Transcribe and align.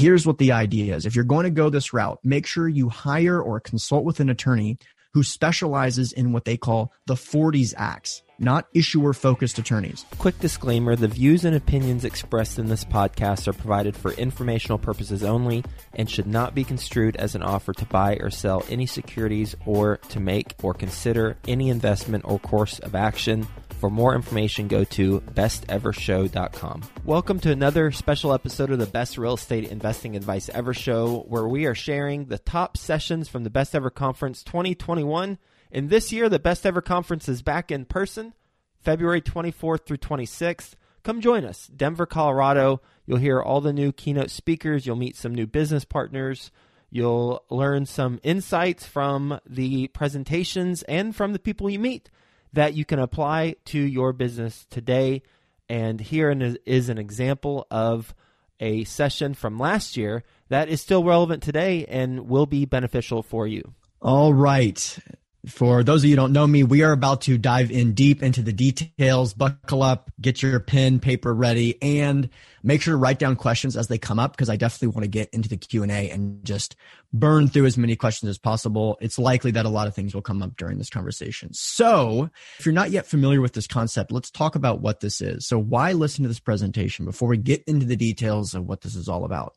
here's 0.00 0.26
what 0.26 0.38
the 0.38 0.52
idea 0.52 0.96
is. 0.96 1.04
If 1.04 1.14
you're 1.14 1.24
going 1.24 1.44
to 1.44 1.50
go 1.50 1.68
this 1.68 1.92
route, 1.92 2.18
make 2.24 2.46
sure 2.46 2.68
you 2.68 2.88
hire 2.88 3.40
or 3.40 3.60
consult 3.60 4.04
with 4.04 4.18
an 4.20 4.30
attorney 4.30 4.78
who 5.12 5.22
specializes 5.22 6.12
in 6.12 6.32
what 6.32 6.44
they 6.44 6.56
call 6.56 6.92
the 7.06 7.14
40s 7.14 7.74
acts, 7.76 8.22
not 8.38 8.66
issuer 8.72 9.12
focused 9.12 9.58
attorneys. 9.58 10.06
Quick 10.18 10.38
disclaimer 10.38 10.96
the 10.96 11.08
views 11.08 11.44
and 11.44 11.54
opinions 11.54 12.04
expressed 12.04 12.58
in 12.58 12.68
this 12.68 12.84
podcast 12.84 13.46
are 13.48 13.52
provided 13.52 13.96
for 13.96 14.12
informational 14.12 14.78
purposes 14.78 15.22
only 15.22 15.64
and 15.94 16.08
should 16.08 16.28
not 16.28 16.54
be 16.54 16.64
construed 16.64 17.16
as 17.16 17.34
an 17.34 17.42
offer 17.42 17.72
to 17.72 17.84
buy 17.86 18.14
or 18.20 18.30
sell 18.30 18.64
any 18.70 18.86
securities 18.86 19.54
or 19.66 19.98
to 20.08 20.20
make 20.20 20.54
or 20.62 20.72
consider 20.72 21.36
any 21.46 21.68
investment 21.68 22.24
or 22.26 22.38
course 22.38 22.78
of 22.78 22.94
action. 22.94 23.46
For 23.80 23.88
more 23.88 24.14
information, 24.14 24.68
go 24.68 24.84
to 24.84 25.20
bestevershow.com. 25.20 26.82
Welcome 27.06 27.40
to 27.40 27.50
another 27.50 27.90
special 27.92 28.34
episode 28.34 28.70
of 28.70 28.78
the 28.78 28.84
Best 28.84 29.16
Real 29.16 29.32
Estate 29.32 29.70
Investing 29.70 30.16
Advice 30.16 30.50
Ever 30.50 30.74
Show, 30.74 31.24
where 31.26 31.48
we 31.48 31.64
are 31.64 31.74
sharing 31.74 32.26
the 32.26 32.36
top 32.36 32.76
sessions 32.76 33.30
from 33.30 33.42
the 33.42 33.48
Best 33.48 33.74
Ever 33.74 33.88
Conference 33.88 34.44
2021. 34.44 35.38
And 35.72 35.88
this 35.88 36.12
year, 36.12 36.28
the 36.28 36.38
Best 36.38 36.66
Ever 36.66 36.82
Conference 36.82 37.26
is 37.26 37.40
back 37.40 37.70
in 37.70 37.86
person, 37.86 38.34
February 38.82 39.22
24th 39.22 39.86
through 39.86 39.96
26th. 39.96 40.74
Come 41.02 41.22
join 41.22 41.46
us, 41.46 41.66
Denver, 41.68 42.04
Colorado. 42.04 42.82
You'll 43.06 43.16
hear 43.16 43.40
all 43.40 43.62
the 43.62 43.72
new 43.72 43.92
keynote 43.92 44.30
speakers, 44.30 44.84
you'll 44.84 44.96
meet 44.96 45.16
some 45.16 45.34
new 45.34 45.46
business 45.46 45.86
partners. 45.86 46.50
You'll 46.90 47.44
learn 47.48 47.86
some 47.86 48.20
insights 48.22 48.84
from 48.84 49.40
the 49.46 49.88
presentations 49.88 50.82
and 50.82 51.16
from 51.16 51.32
the 51.32 51.38
people 51.38 51.70
you 51.70 51.78
meet 51.78 52.10
that 52.52 52.74
you 52.74 52.84
can 52.84 52.98
apply 52.98 53.56
to 53.66 53.78
your 53.78 54.12
business 54.12 54.66
today. 54.70 55.22
And 55.68 56.00
here 56.00 56.30
is 56.66 56.88
an 56.88 56.98
example 56.98 57.66
of 57.70 58.14
a 58.58 58.84
session 58.84 59.34
from 59.34 59.58
last 59.58 59.96
year 59.96 60.22
that 60.48 60.68
is 60.68 60.80
still 60.80 61.04
relevant 61.04 61.42
today 61.42 61.86
and 61.86 62.28
will 62.28 62.46
be 62.46 62.64
beneficial 62.64 63.22
for 63.22 63.46
you. 63.46 63.74
All 64.02 64.34
right. 64.34 64.98
For 65.46 65.82
those 65.82 66.02
of 66.02 66.04
you 66.04 66.10
who 66.10 66.16
don't 66.16 66.32
know 66.32 66.46
me, 66.46 66.64
we 66.64 66.82
are 66.82 66.92
about 66.92 67.22
to 67.22 67.38
dive 67.38 67.70
in 67.70 67.94
deep 67.94 68.22
into 68.22 68.42
the 68.42 68.52
details. 68.52 69.32
Buckle 69.32 69.82
up, 69.82 70.10
get 70.20 70.42
your 70.42 70.60
pen, 70.60 71.00
paper 71.00 71.32
ready, 71.32 71.80
and 71.82 72.28
make 72.62 72.82
sure 72.82 72.92
to 72.92 72.98
write 72.98 73.18
down 73.18 73.36
questions 73.36 73.74
as 73.74 73.88
they 73.88 73.96
come 73.96 74.18
up 74.18 74.32
because 74.32 74.50
I 74.50 74.56
definitely 74.56 74.88
want 74.88 75.04
to 75.04 75.08
get 75.08 75.30
into 75.30 75.48
the 75.48 75.56
Q&A 75.56 76.10
and 76.10 76.44
just 76.44 76.76
burn 77.12 77.48
through 77.48 77.64
as 77.64 77.78
many 77.78 77.96
questions 77.96 78.28
as 78.28 78.38
possible. 78.38 78.98
It's 79.00 79.18
likely 79.18 79.50
that 79.52 79.64
a 79.64 79.70
lot 79.70 79.88
of 79.88 79.94
things 79.94 80.14
will 80.14 80.20
come 80.20 80.42
up 80.42 80.56
during 80.56 80.76
this 80.76 80.90
conversation. 80.90 81.54
So, 81.54 82.28
if 82.58 82.66
you're 82.66 82.74
not 82.74 82.90
yet 82.90 83.06
familiar 83.06 83.40
with 83.40 83.54
this 83.54 83.66
concept, 83.66 84.12
let's 84.12 84.30
talk 84.30 84.56
about 84.56 84.82
what 84.82 85.00
this 85.00 85.22
is. 85.22 85.46
So, 85.46 85.58
why 85.58 85.92
listen 85.92 86.22
to 86.22 86.28
this 86.28 86.40
presentation 86.40 87.06
before 87.06 87.28
we 87.28 87.38
get 87.38 87.64
into 87.64 87.86
the 87.86 87.96
details 87.96 88.54
of 88.54 88.66
what 88.66 88.82
this 88.82 88.94
is 88.94 89.08
all 89.08 89.24
about? 89.24 89.56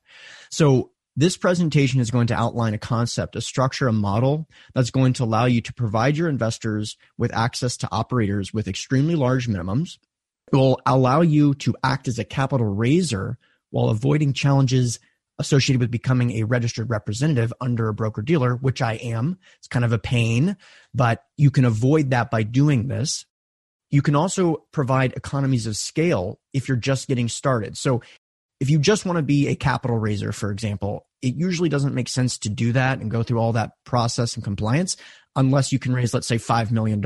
So, 0.50 0.92
this 1.16 1.38
presentation 1.38 2.00
is 2.00 2.12
going 2.12 2.28
to 2.28 2.36
outline 2.36 2.74
a 2.74 2.80
concept, 2.80 3.36
a 3.36 3.42
structure, 3.42 3.88
a 3.88 3.94
model 3.94 4.48
that's 4.74 4.90
going 4.90 5.14
to 5.14 5.24
allow 5.24 5.46
you 5.46 5.62
to 5.62 5.74
provide 5.74 6.18
your 6.18 6.28
investors 6.28 6.98
with 7.18 7.34
access 7.34 7.78
to 7.78 7.90
operators 7.92 8.54
with 8.54 8.68
extremely 8.68 9.16
large 9.16 9.48
minimums. 9.48 10.00
It 10.52 10.56
will 10.56 10.80
allow 10.86 11.22
you 11.22 11.54
to 11.56 11.76
act 11.84 12.08
as 12.08 12.20
a 12.20 12.24
capital 12.24 12.68
raiser 12.68 13.38
while 13.70 13.90
avoiding 13.90 14.34
challenges 14.34 15.00
associated 15.40 15.80
with 15.80 15.92
becoming 15.92 16.32
a 16.32 16.44
registered 16.44 16.90
representative 16.90 17.54
under 17.60 17.88
a 17.88 17.94
broker 17.94 18.22
dealer, 18.22 18.56
which 18.56 18.82
I 18.82 18.94
am. 18.94 19.38
It's 19.58 19.68
kind 19.68 19.86
of 19.86 19.94
a 19.94 20.00
pain, 20.00 20.58
but 20.94 21.24
you 21.38 21.50
can 21.52 21.66
avoid 21.66 22.12
that 22.12 22.30
by 22.30 22.44
doing 22.44 22.88
this. 22.88 23.26
You 23.90 24.02
can 24.02 24.16
also 24.16 24.66
provide 24.72 25.14
economies 25.14 25.68
of 25.68 25.76
scale 25.76 26.40
if 26.54 26.68
you're 26.68 26.78
just 26.78 27.08
getting 27.08 27.30
started. 27.30 27.78
So 27.78 28.02
if 28.64 28.70
you 28.70 28.80
just 28.80 29.06
want 29.06 29.18
to 29.18 29.24
be 29.24 29.50
a 29.50 29.56
capital 29.56 29.98
raiser, 29.98 30.32
for 30.32 30.50
example, 30.50 31.06
it 31.22 31.36
usually 31.36 31.68
doesn't 31.68 31.94
make 31.94 32.08
sense 32.08 32.38
to 32.38 32.50
do 32.50 32.72
that 32.72 33.02
and 33.02 33.12
go 33.12 33.22
through 33.22 33.40
all 33.40 33.52
that 33.52 33.72
process 33.84 34.36
and 34.36 34.44
compliance 34.46 34.96
unless 35.36 35.74
you 35.74 35.80
can 35.80 35.92
raise, 35.92 36.14
let's 36.14 36.28
say, 36.28 36.38
$5 36.38 36.72
million 36.72 37.04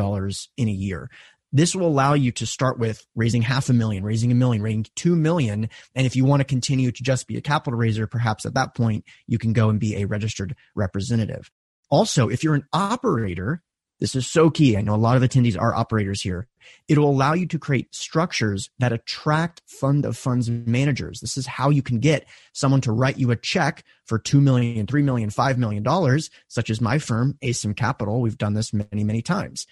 in 0.57 0.67
a 0.67 0.71
year. 0.71 1.09
This 1.51 1.73
will 1.73 1.87
allow 1.87 2.13
you 2.13 2.31
to 2.33 2.45
start 2.45 2.77
with 2.77 3.03
raising 3.15 3.41
half 3.41 3.69
a 3.69 3.73
million, 3.73 4.03
raising 4.03 4.31
a 4.31 4.35
million, 4.35 4.61
raising 4.61 4.85
two 4.95 5.15
million. 5.15 5.67
And 5.95 6.05
if 6.05 6.15
you 6.15 6.25
want 6.25 6.41
to 6.41 6.45
continue 6.45 6.91
to 6.91 7.03
just 7.03 7.25
be 7.25 7.37
a 7.37 7.41
capital 7.41 7.79
raiser, 7.79 8.05
perhaps 8.05 8.45
at 8.45 8.53
that 8.53 8.75
point, 8.75 9.05
you 9.25 9.39
can 9.39 9.51
go 9.51 9.69
and 9.69 9.79
be 9.79 9.95
a 9.95 10.05
registered 10.05 10.55
representative. 10.75 11.49
Also, 11.89 12.29
if 12.29 12.43
you're 12.43 12.53
an 12.53 12.67
operator, 12.71 13.63
this 13.99 14.15
is 14.15 14.27
so 14.27 14.49
key. 14.49 14.77
I 14.77 14.81
know 14.81 14.93
a 14.93 14.97
lot 14.97 15.17
of 15.17 15.23
attendees 15.23 15.59
are 15.59 15.73
operators 15.73 16.21
here. 16.21 16.47
It'll 16.87 17.09
allow 17.09 17.33
you 17.33 17.47
to 17.47 17.59
create 17.59 17.93
structures 17.95 18.69
that 18.79 18.93
attract 18.93 19.61
fund 19.65 20.05
of 20.05 20.17
funds 20.17 20.49
managers. 20.49 21.19
This 21.19 21.37
is 21.37 21.47
how 21.47 21.69
you 21.69 21.81
can 21.81 21.99
get 21.99 22.27
someone 22.53 22.81
to 22.81 22.91
write 22.91 23.17
you 23.17 23.31
a 23.31 23.35
check 23.35 23.83
for 24.05 24.19
$2 24.19 24.41
million, 24.41 24.85
$3 24.85 25.03
million, 25.03 25.29
$5 25.29 25.57
million, 25.57 26.21
such 26.47 26.69
as 26.69 26.81
my 26.81 26.99
firm, 26.99 27.37
Asym 27.41 27.75
Capital. 27.75 28.21
We've 28.21 28.37
done 28.37 28.53
this 28.53 28.73
many, 28.73 29.03
many 29.03 29.21
times. 29.21 29.65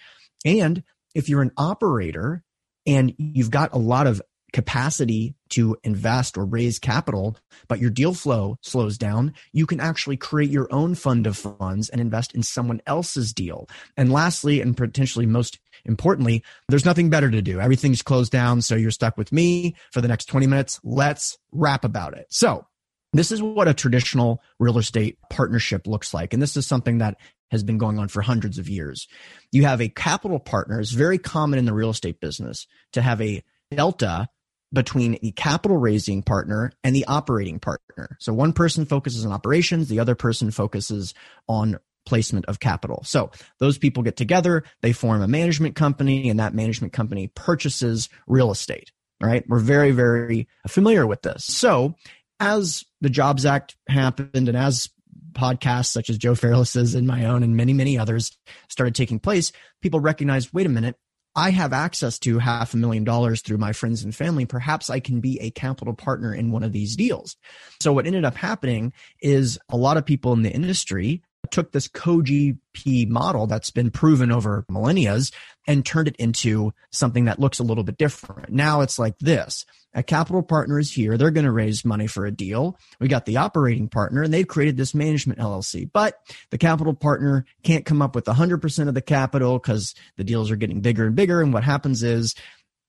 And 0.44 0.82
if 1.14 1.28
you're 1.28 1.42
an 1.42 1.52
operator 1.56 2.42
and 2.86 3.14
you've 3.18 3.50
got 3.50 3.74
a 3.74 3.78
lot 3.78 4.06
of 4.06 4.22
capacity 4.56 5.34
to 5.50 5.76
invest 5.84 6.38
or 6.38 6.46
raise 6.46 6.78
capital, 6.78 7.36
but 7.68 7.78
your 7.78 7.90
deal 7.90 8.14
flow 8.14 8.56
slows 8.62 8.96
down, 8.96 9.34
you 9.52 9.66
can 9.66 9.80
actually 9.80 10.16
create 10.16 10.48
your 10.48 10.66
own 10.72 10.94
fund 10.94 11.26
of 11.26 11.36
funds 11.36 11.90
and 11.90 12.00
invest 12.00 12.34
in 12.34 12.42
someone 12.42 12.80
else's 12.86 13.34
deal. 13.34 13.68
And 13.98 14.10
lastly, 14.10 14.62
and 14.62 14.74
potentially 14.74 15.26
most 15.26 15.58
importantly, 15.84 16.42
there's 16.70 16.86
nothing 16.86 17.10
better 17.10 17.30
to 17.30 17.42
do. 17.42 17.60
Everything's 17.60 18.00
closed 18.00 18.32
down. 18.32 18.62
So 18.62 18.76
you're 18.76 18.90
stuck 18.90 19.18
with 19.18 19.30
me 19.30 19.76
for 19.92 20.00
the 20.00 20.08
next 20.08 20.24
20 20.24 20.46
minutes. 20.46 20.80
Let's 20.82 21.36
rap 21.52 21.84
about 21.84 22.16
it. 22.16 22.26
So 22.30 22.66
this 23.12 23.30
is 23.30 23.42
what 23.42 23.68
a 23.68 23.74
traditional 23.74 24.40
real 24.58 24.78
estate 24.78 25.18
partnership 25.28 25.86
looks 25.86 26.14
like. 26.14 26.32
And 26.32 26.42
this 26.42 26.56
is 26.56 26.66
something 26.66 26.96
that 26.98 27.18
has 27.50 27.62
been 27.62 27.76
going 27.76 27.98
on 27.98 28.08
for 28.08 28.22
hundreds 28.22 28.56
of 28.56 28.70
years. 28.70 29.06
You 29.52 29.64
have 29.66 29.82
a 29.82 29.90
capital 29.90 30.38
partner. 30.38 30.80
It's 30.80 30.92
very 30.92 31.18
common 31.18 31.58
in 31.58 31.66
the 31.66 31.74
real 31.74 31.90
estate 31.90 32.20
business 32.20 32.66
to 32.94 33.02
have 33.02 33.20
a 33.20 33.44
delta 33.70 34.28
between 34.72 35.18
the 35.22 35.32
capital 35.32 35.76
raising 35.76 36.22
partner 36.22 36.72
and 36.82 36.94
the 36.94 37.04
operating 37.06 37.58
partner. 37.58 38.16
So 38.20 38.32
one 38.32 38.52
person 38.52 38.84
focuses 38.84 39.24
on 39.24 39.32
operations, 39.32 39.88
the 39.88 40.00
other 40.00 40.14
person 40.14 40.50
focuses 40.50 41.14
on 41.48 41.78
placement 42.04 42.46
of 42.46 42.60
capital. 42.60 43.02
So 43.04 43.30
those 43.58 43.78
people 43.78 44.02
get 44.02 44.16
together, 44.16 44.64
they 44.82 44.92
form 44.92 45.22
a 45.22 45.28
management 45.28 45.74
company, 45.74 46.28
and 46.30 46.40
that 46.40 46.54
management 46.54 46.92
company 46.92 47.28
purchases 47.28 48.08
real 48.26 48.50
estate. 48.50 48.92
Right? 49.20 49.44
We're 49.48 49.60
very, 49.60 49.92
very 49.92 50.46
familiar 50.68 51.06
with 51.06 51.22
this. 51.22 51.44
So 51.46 51.94
as 52.38 52.84
the 53.00 53.08
Jobs 53.08 53.46
Act 53.46 53.74
happened 53.88 54.48
and 54.48 54.56
as 54.56 54.90
podcasts 55.32 55.86
such 55.86 56.10
as 56.10 56.18
Joe 56.18 56.34
Fairless's 56.34 56.94
and 56.94 57.06
my 57.06 57.24
own 57.24 57.42
and 57.42 57.56
many, 57.56 57.72
many 57.72 57.98
others 57.98 58.36
started 58.68 58.94
taking 58.94 59.18
place, 59.18 59.52
people 59.80 60.00
recognized, 60.00 60.50
wait 60.52 60.66
a 60.66 60.70
minute, 60.70 60.96
I 61.36 61.50
have 61.50 61.74
access 61.74 62.18
to 62.20 62.38
half 62.38 62.72
a 62.72 62.78
million 62.78 63.04
dollars 63.04 63.42
through 63.42 63.58
my 63.58 63.74
friends 63.74 64.02
and 64.02 64.14
family. 64.14 64.46
Perhaps 64.46 64.88
I 64.88 65.00
can 65.00 65.20
be 65.20 65.38
a 65.40 65.50
capital 65.50 65.92
partner 65.92 66.34
in 66.34 66.50
one 66.50 66.62
of 66.62 66.72
these 66.72 66.96
deals. 66.96 67.36
So 67.78 67.92
what 67.92 68.06
ended 68.06 68.24
up 68.24 68.36
happening 68.36 68.94
is 69.20 69.58
a 69.68 69.76
lot 69.76 69.98
of 69.98 70.06
people 70.06 70.32
in 70.32 70.42
the 70.42 70.50
industry 70.50 71.22
took 71.50 71.72
this 71.72 71.88
co-GP 71.88 73.08
model 73.08 73.46
that's 73.46 73.70
been 73.70 73.90
proven 73.90 74.30
over 74.30 74.64
millennia 74.68 75.18
and 75.66 75.84
turned 75.84 76.08
it 76.08 76.16
into 76.16 76.72
something 76.90 77.24
that 77.26 77.38
looks 77.38 77.58
a 77.58 77.64
little 77.64 77.84
bit 77.84 77.98
different. 77.98 78.50
Now 78.50 78.80
it's 78.80 78.98
like 78.98 79.18
this. 79.18 79.64
A 79.94 80.02
capital 80.02 80.42
partner 80.42 80.78
is 80.78 80.92
here. 80.92 81.16
They're 81.16 81.30
going 81.30 81.46
to 81.46 81.52
raise 81.52 81.84
money 81.84 82.06
for 82.06 82.26
a 82.26 82.30
deal. 82.30 82.76
We 83.00 83.08
got 83.08 83.24
the 83.24 83.38
operating 83.38 83.88
partner 83.88 84.22
and 84.22 84.32
they've 84.32 84.46
created 84.46 84.76
this 84.76 84.94
management 84.94 85.38
LLC, 85.38 85.88
but 85.90 86.18
the 86.50 86.58
capital 86.58 86.92
partner 86.92 87.46
can't 87.62 87.86
come 87.86 88.02
up 88.02 88.14
with 88.14 88.26
100% 88.26 88.88
of 88.88 88.94
the 88.94 89.00
capital 89.00 89.58
because 89.58 89.94
the 90.16 90.24
deals 90.24 90.50
are 90.50 90.56
getting 90.56 90.82
bigger 90.82 91.06
and 91.06 91.16
bigger. 91.16 91.40
And 91.40 91.52
what 91.52 91.64
happens 91.64 92.02
is 92.02 92.34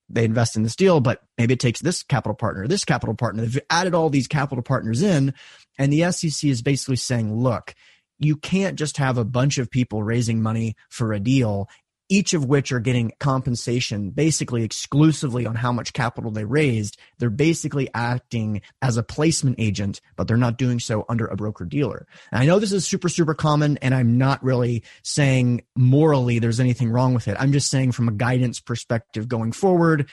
they 0.09 0.25
invest 0.25 0.57
in 0.57 0.63
this 0.63 0.75
deal, 0.75 1.00
but 1.00 1.22
maybe 1.38 1.53
it 1.53 1.62
takes 1.62 1.79
this 1.79 2.03
capital 2.03 2.35
partner, 2.35 2.67
this 2.67 2.84
capital 2.84 3.16
partner. 3.16 3.46
They've 3.46 3.62
added 3.69 3.96
all 3.96 4.09
these 4.09 4.28
capital 4.28 4.62
partners 4.62 5.01
in 5.01 5.34
and 5.78 5.94
the 5.94 6.12
SEC 6.12 6.50
is 6.50 6.62
basically 6.62 6.96
saying, 6.96 7.34
look, 7.34 7.76
you 8.19 8.35
can't 8.35 8.78
just 8.78 8.97
have 8.97 9.17
a 9.17 9.25
bunch 9.25 9.58
of 9.58 9.69
people 9.69 10.03
raising 10.03 10.41
money 10.41 10.75
for 10.90 11.14
a 11.14 11.19
deal 11.19 11.67
each 12.09 12.34
of 12.34 12.46
which 12.46 12.72
are 12.72 12.79
getting 12.79 13.11
compensation 13.19 14.09
basically 14.09 14.64
exclusively 14.64 15.46
on 15.46 15.55
how 15.55 15.72
much 15.72 15.93
capital 15.93 16.31
they 16.31 16.46
raised. 16.46 16.97
They're 17.19 17.29
basically 17.29 17.90
acting 17.93 18.61
as 18.81 18.97
a 18.97 19.03
placement 19.03 19.58
agent, 19.59 20.02
but 20.16 20.28
they're 20.28 20.37
not 20.37 20.58
doing 20.58 20.79
so 20.79 21.05
under 21.09 21.25
a 21.25 21.35
broker 21.35 21.66
dealer. 21.66 22.08
I 22.31 22.46
know 22.46 22.59
this 22.59 22.72
is 22.72 22.87
super, 22.87 23.09
super 23.09 23.34
common, 23.34 23.78
and 23.78 23.93
I'm 23.93 24.17
not 24.17 24.43
really 24.43 24.84
saying 25.03 25.64
morally 25.75 26.40
there's 26.40 26.59
anything 26.59 26.90
wrong 26.90 27.14
with 27.14 27.28
it. 27.28 27.37
I'm 27.40 27.52
just 27.52 27.69
saying 27.69 27.91
from 27.91 28.08
a 28.08 28.14
guidance 28.14 28.59
perspective 28.59 29.28
going 29.28 29.52
forward, 29.52 30.09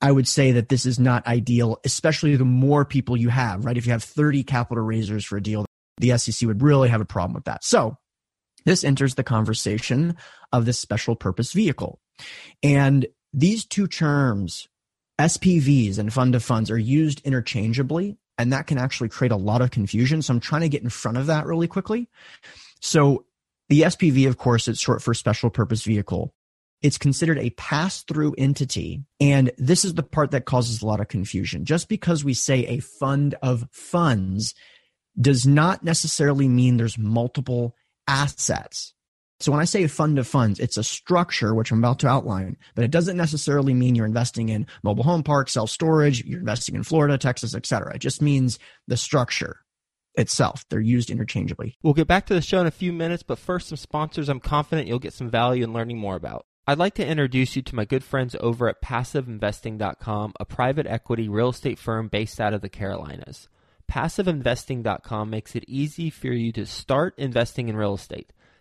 I 0.00 0.12
would 0.12 0.28
say 0.28 0.52
that 0.52 0.68
this 0.68 0.86
is 0.86 0.98
not 0.98 1.26
ideal, 1.26 1.80
especially 1.84 2.36
the 2.36 2.44
more 2.44 2.84
people 2.84 3.16
you 3.16 3.30
have, 3.30 3.64
right? 3.64 3.76
If 3.76 3.86
you 3.86 3.92
have 3.92 4.04
30 4.04 4.44
capital 4.44 4.84
raisers 4.84 5.24
for 5.24 5.36
a 5.36 5.42
deal, 5.42 5.66
the 6.00 6.16
SEC 6.18 6.46
would 6.46 6.62
really 6.62 6.88
have 6.88 7.00
a 7.00 7.06
problem 7.06 7.34
with 7.34 7.44
that. 7.44 7.64
So 7.64 7.96
this 8.64 8.84
enters 8.84 9.14
the 9.14 9.24
conversation 9.24 10.16
of 10.52 10.64
this 10.64 10.78
special 10.78 11.16
purpose 11.16 11.52
vehicle. 11.52 12.00
And 12.62 13.06
these 13.32 13.64
two 13.64 13.86
terms, 13.86 14.68
SPVs 15.20 15.98
and 15.98 16.12
fund 16.12 16.34
of 16.34 16.42
funds, 16.42 16.70
are 16.70 16.78
used 16.78 17.20
interchangeably 17.24 18.18
and 18.38 18.52
that 18.52 18.68
can 18.68 18.78
actually 18.78 19.08
create 19.08 19.32
a 19.32 19.36
lot 19.36 19.60
of 19.60 19.72
confusion. 19.72 20.22
So 20.22 20.32
I'm 20.32 20.40
trying 20.40 20.62
to 20.62 20.68
get 20.68 20.82
in 20.82 20.88
front 20.88 21.18
of 21.18 21.26
that 21.26 21.44
really 21.44 21.66
quickly. 21.66 22.08
So 22.80 23.24
the 23.68 23.82
SPV, 23.82 24.28
of 24.28 24.38
course, 24.38 24.68
it's 24.68 24.80
short 24.80 25.02
for 25.02 25.12
special 25.12 25.50
purpose 25.50 25.82
vehicle. 25.82 26.32
It's 26.80 26.96
considered 26.96 27.38
a 27.38 27.50
pass 27.50 28.04
through 28.04 28.36
entity. 28.38 29.02
And 29.20 29.50
this 29.58 29.84
is 29.84 29.94
the 29.94 30.04
part 30.04 30.30
that 30.30 30.44
causes 30.44 30.80
a 30.80 30.86
lot 30.86 31.00
of 31.00 31.08
confusion. 31.08 31.64
Just 31.64 31.88
because 31.88 32.24
we 32.24 32.34
say 32.34 32.64
a 32.66 32.78
fund 32.78 33.34
of 33.42 33.68
funds 33.72 34.54
does 35.20 35.46
not 35.46 35.82
necessarily 35.82 36.48
mean 36.48 36.76
there's 36.76 36.98
multiple 36.98 37.74
assets. 38.06 38.94
So 39.40 39.52
when 39.52 39.60
I 39.60 39.66
say 39.66 39.86
fund 39.86 40.18
of 40.18 40.26
funds, 40.26 40.58
it's 40.58 40.76
a 40.76 40.82
structure, 40.82 41.54
which 41.54 41.70
I'm 41.70 41.78
about 41.78 42.00
to 42.00 42.08
outline, 42.08 42.56
but 42.74 42.84
it 42.84 42.90
doesn't 42.90 43.16
necessarily 43.16 43.72
mean 43.72 43.94
you're 43.94 44.06
investing 44.06 44.48
in 44.48 44.66
mobile 44.82 45.04
home 45.04 45.22
parks, 45.22 45.52
self 45.52 45.70
storage, 45.70 46.24
you're 46.24 46.40
investing 46.40 46.74
in 46.74 46.82
Florida, 46.82 47.16
Texas, 47.18 47.54
etc. 47.54 47.94
It 47.94 48.00
just 48.00 48.20
means 48.20 48.58
the 48.88 48.96
structure 48.96 49.60
itself. 50.14 50.64
They're 50.68 50.80
used 50.80 51.10
interchangeably. 51.10 51.78
We'll 51.82 51.94
get 51.94 52.08
back 52.08 52.26
to 52.26 52.34
the 52.34 52.42
show 52.42 52.60
in 52.60 52.66
a 52.66 52.72
few 52.72 52.92
minutes, 52.92 53.22
but 53.22 53.38
first, 53.38 53.68
some 53.68 53.76
sponsors 53.76 54.28
I'm 54.28 54.40
confident 54.40 54.88
you'll 54.88 54.98
get 54.98 55.12
some 55.12 55.30
value 55.30 55.62
in 55.62 55.72
learning 55.72 55.98
more 55.98 56.16
about. 56.16 56.44
I'd 56.66 56.78
like 56.78 56.94
to 56.94 57.06
introduce 57.06 57.54
you 57.54 57.62
to 57.62 57.76
my 57.76 57.84
good 57.84 58.04
friends 58.04 58.36
over 58.40 58.68
at 58.68 58.82
PassiveInvesting.com, 58.82 60.34
a 60.38 60.44
private 60.44 60.86
equity 60.86 61.28
real 61.28 61.50
estate 61.50 61.78
firm 61.78 62.08
based 62.08 62.40
out 62.40 62.52
of 62.52 62.60
the 62.60 62.68
Carolinas. 62.68 63.48
PassiveInvesting.com 63.90 65.30
makes 65.30 65.56
it 65.56 65.64
easy 65.66 66.10
for 66.10 66.28
you 66.28 66.52
to 66.52 66.66
start 66.66 67.14
investing 67.18 67.68
in 67.68 67.76
real 67.76 67.94
estate. 67.94 68.32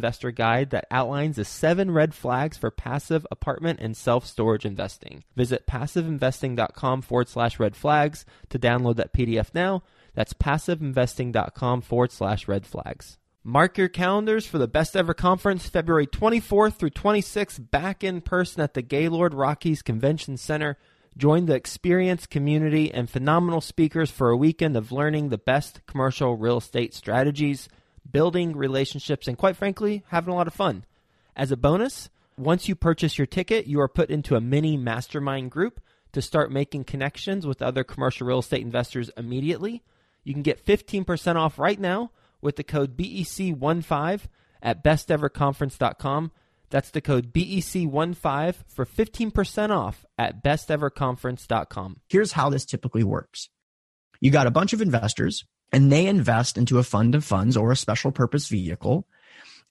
investor 0.00 0.30
guide 0.30 0.70
that 0.70 0.86
outlines 0.90 1.36
the 1.36 1.44
seven 1.44 1.90
red 1.90 2.14
flags 2.14 2.56
for 2.56 2.70
passive 2.70 3.26
apartment 3.30 3.80
and 3.80 3.94
self 3.94 4.24
storage 4.24 4.64
investing. 4.64 5.24
Visit 5.36 5.66
passiveinvesting.com 5.66 7.02
forward 7.02 7.28
slash 7.28 7.60
red 7.60 7.76
flags 7.76 8.24
to 8.48 8.58
download 8.58 8.96
that 8.96 9.12
PDF 9.12 9.50
now. 9.54 9.82
That's 10.14 10.32
passiveinvesting.com 10.32 11.82
forward 11.82 12.12
slash 12.12 12.48
red 12.48 12.64
flags. 12.64 13.18
Mark 13.44 13.76
your 13.76 13.88
calendars 13.88 14.46
for 14.46 14.56
the 14.56 14.66
Best 14.66 14.96
Ever 14.96 15.12
Conference, 15.12 15.68
February 15.68 16.06
24th 16.06 16.76
through 16.76 16.90
26th, 16.90 17.70
back 17.70 18.02
in 18.02 18.22
person 18.22 18.62
at 18.62 18.72
the 18.72 18.82
Gaylord 18.82 19.34
Rockies 19.34 19.82
Convention 19.82 20.38
Center. 20.38 20.78
Join 21.14 21.44
the 21.44 21.54
experienced 21.54 22.30
community 22.30 22.90
and 22.92 23.10
phenomenal 23.10 23.60
speakers 23.60 24.10
for 24.10 24.30
a 24.30 24.36
weekend 24.36 24.76
of 24.76 24.92
learning 24.92 25.28
the 25.28 25.38
best 25.38 25.84
commercial 25.86 26.36
real 26.36 26.56
estate 26.58 26.94
strategies 26.94 27.68
building 28.12 28.56
relationships, 28.56 29.28
and 29.28 29.38
quite 29.38 29.56
frankly, 29.56 30.04
having 30.08 30.32
a 30.32 30.36
lot 30.36 30.46
of 30.46 30.54
fun. 30.54 30.84
As 31.36 31.52
a 31.52 31.56
bonus, 31.56 32.10
once 32.36 32.68
you 32.68 32.74
purchase 32.74 33.18
your 33.18 33.26
ticket, 33.26 33.66
you 33.66 33.80
are 33.80 33.88
put 33.88 34.10
into 34.10 34.36
a 34.36 34.40
mini 34.40 34.76
mastermind 34.76 35.50
group 35.50 35.80
to 36.12 36.22
start 36.22 36.50
making 36.50 36.84
connections 36.84 37.46
with 37.46 37.62
other 37.62 37.84
commercial 37.84 38.26
real 38.26 38.40
estate 38.40 38.62
investors 38.62 39.10
immediately. 39.16 39.82
You 40.24 40.34
can 40.34 40.42
get 40.42 40.64
15% 40.64 41.36
off 41.36 41.58
right 41.58 41.78
now 41.78 42.10
with 42.40 42.56
the 42.56 42.64
code 42.64 42.96
BEC15 42.96 44.22
at 44.62 44.84
besteverconference.com. 44.84 46.32
That's 46.70 46.90
the 46.90 47.00
code 47.00 47.32
BEC15 47.32 48.54
for 48.68 48.86
15% 48.86 49.70
off 49.70 50.06
at 50.16 50.42
besteverconference.com. 50.42 52.00
Here's 52.08 52.32
how 52.32 52.50
this 52.50 52.64
typically 52.64 53.04
works. 53.04 53.48
You 54.20 54.30
got 54.30 54.46
a 54.46 54.52
bunch 54.52 54.72
of 54.72 54.82
investors 54.82 55.44
and 55.72 55.90
they 55.90 56.06
invest 56.06 56.58
into 56.58 56.78
a 56.78 56.84
fund 56.84 57.14
of 57.14 57.24
funds 57.24 57.56
or 57.56 57.70
a 57.70 57.76
special 57.76 58.12
purpose 58.12 58.48
vehicle. 58.48 59.06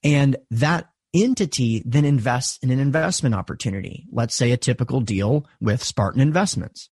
And 0.02 0.36
that 0.50 0.88
entity 1.12 1.82
then 1.84 2.04
invests 2.04 2.58
in 2.62 2.70
an 2.70 2.80
investment 2.80 3.34
opportunity. 3.34 4.06
Let's 4.10 4.34
say 4.34 4.52
a 4.52 4.56
typical 4.56 5.00
deal 5.00 5.46
with 5.60 5.82
Spartan 5.82 6.20
Investments. 6.20 6.88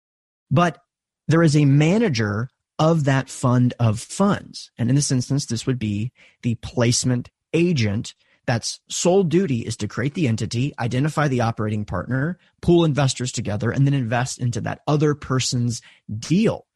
But 0.51 0.79
there 1.27 1.43
is 1.43 1.57
a 1.57 1.65
manager 1.65 2.49
of 2.79 3.05
that 3.05 3.29
fund 3.29 3.75
of 3.79 4.01
funds. 4.01 4.71
And 4.79 4.89
in 4.89 4.97
this 4.97 5.11
instance, 5.11 5.47
this 5.47 5.67
would 5.67 5.79
be 5.79 6.13
the 6.43 6.55
placement 6.57 7.31
agent 7.53 8.15
that's 8.47 8.81
sole 8.89 9.25
duty 9.25 9.59
is 9.59 9.77
to 9.77 9.89
create 9.89 10.15
the 10.15 10.27
entity, 10.27 10.73
identify 10.79 11.29
the 11.29 11.43
operating 11.43 11.85
partner, 11.85 12.39
pool 12.63 12.85
investors 12.85 13.31
together, 13.31 13.71
and 13.71 13.87
then 13.87 13.93
invest 13.93 14.39
into 14.39 14.63
that 14.63 14.81
other 14.87 15.15
person's 15.15 15.83
deal. 16.19 16.67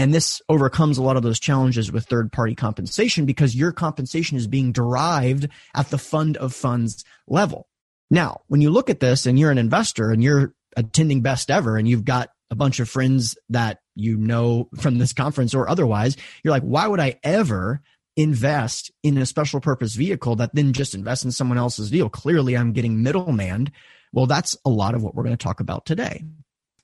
And 0.00 0.14
this 0.14 0.40
overcomes 0.48 0.96
a 0.96 1.02
lot 1.02 1.18
of 1.18 1.22
those 1.22 1.38
challenges 1.38 1.92
with 1.92 2.06
third 2.06 2.32
party 2.32 2.54
compensation 2.54 3.26
because 3.26 3.54
your 3.54 3.70
compensation 3.70 4.38
is 4.38 4.46
being 4.46 4.72
derived 4.72 5.46
at 5.74 5.90
the 5.90 5.98
fund 5.98 6.38
of 6.38 6.54
funds 6.54 7.04
level. 7.28 7.68
Now, 8.10 8.40
when 8.46 8.62
you 8.62 8.70
look 8.70 8.88
at 8.88 9.00
this 9.00 9.26
and 9.26 9.38
you're 9.38 9.50
an 9.50 9.58
investor 9.58 10.10
and 10.10 10.24
you're 10.24 10.54
attending 10.74 11.20
best 11.20 11.50
ever 11.50 11.76
and 11.76 11.86
you've 11.86 12.06
got 12.06 12.30
a 12.50 12.54
bunch 12.54 12.80
of 12.80 12.88
friends 12.88 13.36
that 13.50 13.80
you 13.94 14.16
know 14.16 14.70
from 14.78 14.96
this 14.96 15.12
conference 15.12 15.52
or 15.52 15.68
otherwise, 15.68 16.16
you're 16.42 16.52
like, 16.52 16.62
why 16.62 16.86
would 16.86 16.98
I 16.98 17.20
ever 17.22 17.82
invest 18.16 18.90
in 19.02 19.18
a 19.18 19.26
special 19.26 19.60
purpose 19.60 19.96
vehicle 19.96 20.34
that 20.36 20.54
then 20.54 20.72
just 20.72 20.94
invests 20.94 21.26
in 21.26 21.30
someone 21.30 21.58
else's 21.58 21.90
deal? 21.90 22.08
Clearly, 22.08 22.56
I'm 22.56 22.72
getting 22.72 23.02
middleman. 23.02 23.70
Well, 24.14 24.24
that's 24.24 24.56
a 24.64 24.70
lot 24.70 24.94
of 24.94 25.02
what 25.02 25.14
we're 25.14 25.24
going 25.24 25.36
to 25.36 25.44
talk 25.44 25.60
about 25.60 25.84
today. 25.84 26.24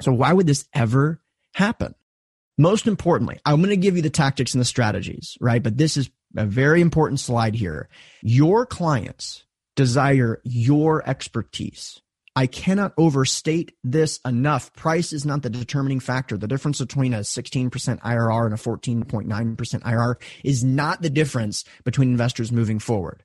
So 0.03 0.13
why 0.13 0.35
would 0.35 0.47
this 0.47 0.69
ever 0.75 1.23
happen? 1.55 1.95
Most 2.59 2.87
importantly, 2.87 3.39
I'm 3.45 3.57
going 3.57 3.71
to 3.71 3.77
give 3.77 3.97
you 3.97 4.03
the 4.03 4.11
tactics 4.11 4.55
and 4.55 4.61
the 4.61 4.67
strategies, 4.67 5.37
right? 5.41 5.63
But 5.63 5.77
this 5.77 5.97
is 5.97 6.11
a 6.37 6.47
very 6.47 6.81
important 6.81 7.21
slide 7.21 7.55
here. 7.55 7.89
Your 8.23 8.65
clients 8.65 9.45
desire 9.75 10.41
your 10.45 11.07
expertise. 11.09 12.01
I 12.35 12.47
cannot 12.47 12.93
overstate 12.99 13.73
this 13.83 14.21
enough. 14.27 14.73
Price 14.75 15.13
is 15.13 15.25
not 15.25 15.43
the 15.43 15.49
determining 15.49 16.01
factor. 16.01 16.37
The 16.37 16.49
difference 16.49 16.79
between 16.79 17.15
a 17.15 17.21
16% 17.21 17.71
IRR 17.71 18.45
and 18.45 18.55
a 18.55 18.59
14.9% 18.59 19.57
IRR 19.83 20.17
is 20.45 20.63
not 20.63 21.01
the 21.01 21.09
difference 21.09 21.65
between 21.85 22.11
investors 22.11 22.53
moving 22.53 22.79
forward. 22.79 23.23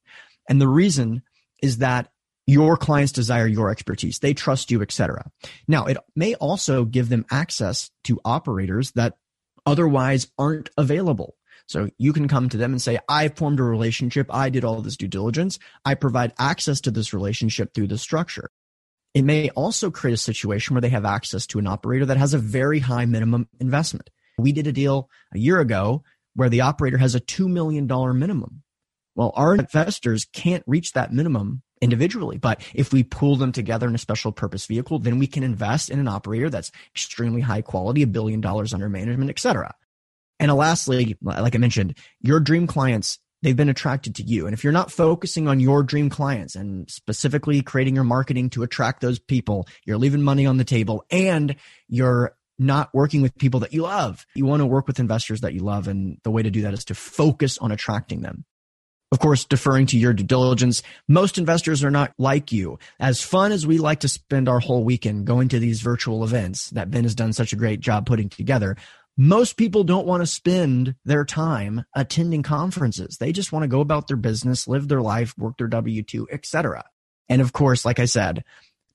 And 0.48 0.62
the 0.62 0.67
reason 0.67 1.24
is 1.62 1.79
that 1.79 2.10
your 2.48 2.75
clients 2.75 3.12
desire 3.12 3.46
your 3.46 3.70
expertise 3.70 4.20
they 4.20 4.34
trust 4.34 4.72
you 4.72 4.82
etc 4.82 5.29
now 5.67 5.86
it 5.86 5.96
may 6.15 6.34
also 6.36 6.84
give 6.86 7.08
them 7.08 7.24
access 7.29 7.91
to 8.03 8.20
operators 8.25 8.91
that 8.91 9.15
otherwise 9.65 10.32
aren't 10.38 10.70
available. 10.77 11.36
So 11.68 11.89
you 11.98 12.12
can 12.12 12.27
come 12.27 12.50
to 12.50 12.58
them 12.58 12.72
and 12.72 12.82
say, 12.82 13.00
I 13.08 13.30
formed 13.30 13.60
a 13.60 13.63
relationship. 13.63 14.27
I 14.30 14.50
did 14.50 14.65
all 14.65 14.82
this 14.82 14.98
due 14.98 15.08
diligence. 15.08 15.58
I 15.86 15.94
provide 15.96 16.34
access 16.38 16.82
to 16.82 16.91
this 16.91 17.13
relationship 17.13 17.74
through 17.74 17.88
the 17.88 17.98
structure. 17.98 18.50
It 19.13 19.24
may 19.24 19.50
also 19.51 19.91
create 19.91 20.13
a 20.13 20.18
situation 20.18 20.74
where 20.74 20.82
they 20.82 20.89
have 20.89 21.06
access 21.06 21.46
to 21.48 21.60
an 21.60 21.68
operator 21.68 22.06
that 22.08 22.18
has 22.18 22.34
a 22.34 22.39
very 22.39 22.80
high 22.80 23.06
minimum 23.06 23.48
investment. 23.60 24.10
We 24.38 24.51
did 24.51 24.68
a 24.68 24.72
deal 24.72 25.10
a 25.34 25.38
year 25.38 25.60
ago 25.60 26.03
where 26.36 26.50
the 26.50 26.62
operator 26.62 26.98
has 26.98 27.15
a 27.15 27.20
$2 27.20 27.48
million 27.48 27.88
minimum. 28.18 28.63
Well, 29.15 29.34
our 29.36 29.56
investors 29.56 30.25
can't 30.32 30.63
reach 30.65 30.94
that 30.94 31.13
minimum 31.13 31.62
individually. 31.82 32.38
But 32.38 32.62
if 32.74 32.94
we 32.94 33.04
pool 33.04 33.36
them 33.36 33.52
together 33.52 33.88
in 33.88 33.96
a 33.96 34.00
special 34.00 34.32
purpose 34.32 34.66
vehicle, 34.66 35.00
then 35.00 35.20
we 35.20 35.28
can 35.28 35.44
invest 35.44 35.90
in 35.90 36.00
an 36.00 36.08
operator 36.08 36.50
that's 36.50 36.72
extremely 36.94 37.42
high 37.42 37.62
quality, 37.62 38.04
a 38.04 38.08
billion 38.08 38.40
dollars 38.40 38.74
under 38.74 38.88
management, 38.88 39.30
et 39.30 39.40
cetera. 39.40 39.74
And 40.40 40.52
lastly, 40.54 41.18
like 41.22 41.56
I 41.56 41.60
mentioned, 41.60 41.98
your 42.22 42.40
dream 42.40 42.66
clients, 42.66 43.20
they've 43.42 43.56
been 43.56 43.70
attracted 43.70 44.16
to 44.16 44.24
you. 44.24 44.46
And 44.46 44.54
if 44.54 44.64
you're 44.64 44.74
not 44.74 44.92
focusing 44.92 45.48
on 45.48 45.60
your 45.60 45.84
dream 45.84 46.10
clients 46.10 46.56
and 46.56 46.90
specifically 46.90 47.62
creating 47.62 47.96
your 47.96 48.04
marketing 48.04 48.50
to 48.52 48.64
attract 48.64 49.02
those 49.02 49.20
people, 49.20 49.68
you're 49.86 49.98
leaving 49.98 50.22
money 50.22 50.46
on 50.46 50.58
the 50.58 50.64
table 50.64 51.04
and 51.12 51.56
you're 51.88 52.36
not 52.58 52.90
working 52.94 53.22
with 53.22 53.38
people 53.38 53.60
that 53.62 53.74
you 53.74 53.82
love. 53.84 54.26
You 54.36 54.46
want 54.46 54.62
to 54.62 54.68
work 54.68 54.88
with 54.88 55.00
investors 55.00 55.42
that 55.42 55.54
you 55.54 55.62
love. 55.62 55.88
And 55.88 56.18
the 56.24 56.32
way 56.32 56.44
to 56.44 56.52
do 56.52 56.62
that 56.62 56.74
is 56.74 56.86
to 56.86 56.96
focus 56.96 57.58
on 57.58 57.72
attracting 57.72 58.22
them 58.22 58.46
of 59.12 59.20
course, 59.20 59.46
deferring 59.46 59.88
to 59.88 59.98
your 59.98 60.13
due 60.13 60.24
diligence. 60.24 60.84
Most 61.08 61.38
investors 61.38 61.84
are 61.84 61.91
not 61.91 62.13
like 62.18 62.51
you. 62.51 62.80
As 63.00 63.22
fun 63.22 63.51
as 63.51 63.68
we 63.68 63.77
like 63.77 64.01
to 64.01 64.08
spend 64.08 64.48
our 64.48 64.60
whole 64.60 64.84
weekend 64.84 65.25
going 65.25 65.50
to 65.50 65.60
these 65.60 65.82
virtual 65.82 66.24
events 66.24 66.70
that 66.72 66.89
Ben 66.89 67.03
has 67.03 67.15
done 67.15 67.34
such 67.34 67.51
a 67.51 67.58
great 67.58 67.82
job 67.82 68.06
putting 68.06 68.30
together, 68.30 68.77
most 69.18 69.58
people 69.58 69.84
don't 69.84 70.08
want 70.08 70.24
to 70.24 70.27
spend 70.27 70.96
their 71.03 71.25
time 71.25 71.84
attending 71.94 72.44
conferences. 72.44 73.18
They 73.18 73.34
just 73.34 73.51
want 73.51 73.63
to 73.63 73.68
go 73.68 73.82
about 73.82 74.08
their 74.08 74.18
business, 74.18 74.68
live 74.68 74.88
their 74.88 75.01
life, 75.01 75.38
work 75.38 75.58
their 75.58 75.68
W-2, 75.68 76.27
etc. 76.32 76.86
And 77.27 77.41
of 77.41 77.51
course, 77.51 77.84
like 77.84 78.00
I 78.00 78.06
said, 78.06 78.46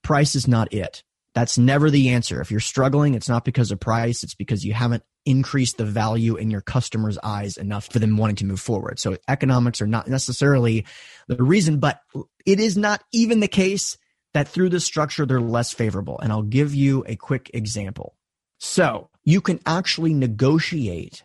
price 0.03 0.35
is 0.35 0.49
not 0.49 0.73
it. 0.73 1.03
That's 1.35 1.59
never 1.59 1.91
the 1.91 2.11
answer. 2.11 2.41
If 2.41 2.51
you're 2.51 2.61
struggling, 2.61 3.13
it's 3.13 3.29
not 3.29 3.45
because 3.45 3.71
of 3.71 3.79
price. 3.79 4.23
It's 4.23 4.35
because 4.35 4.65
you 4.65 4.73
haven't 4.73 5.03
increase 5.27 5.75
the 5.75 5.85
value 5.85 6.37
in 6.37 6.51
your 6.51 6.61
customers' 6.61 7.19
eyes 7.23 7.57
enough 7.57 7.93
for 7.93 7.99
them 7.99 8.17
wanting 8.17 8.37
to 8.37 8.47
move 8.47 8.61
forward. 8.61 8.99
So 8.99 9.17
economics 9.29 9.83
are 9.83 9.87
not 9.87 10.09
necessarily 10.09 10.87
the 11.29 11.43
reason, 11.43 11.79
but 11.79 12.01
it 12.47 12.61
is 12.61 12.77
not 12.77 13.03
even 13.13 13.41
the 13.41 13.49
case 13.49 13.99
that 14.33 14.49
through 14.49 14.71
this 14.71 14.85
structure, 14.85 15.27
they're 15.27 15.41
less 15.41 15.73
favorable. 15.73 16.19
And 16.21 16.33
I'll 16.33 16.43
give 16.43 16.75
you 16.75 17.05
a 17.07 17.17
quick 17.17 17.51
example. 17.53 18.15
So 18.59 19.11
you 19.25 19.41
can 19.41 19.61
actually 19.67 20.15
negotiate 20.15 21.25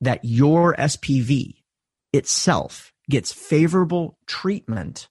that 0.00 0.20
your 0.22 0.74
SPV 0.76 1.62
itself 2.12 2.92
gets 3.10 3.32
favorable 3.32 4.18
treatment 4.26 5.08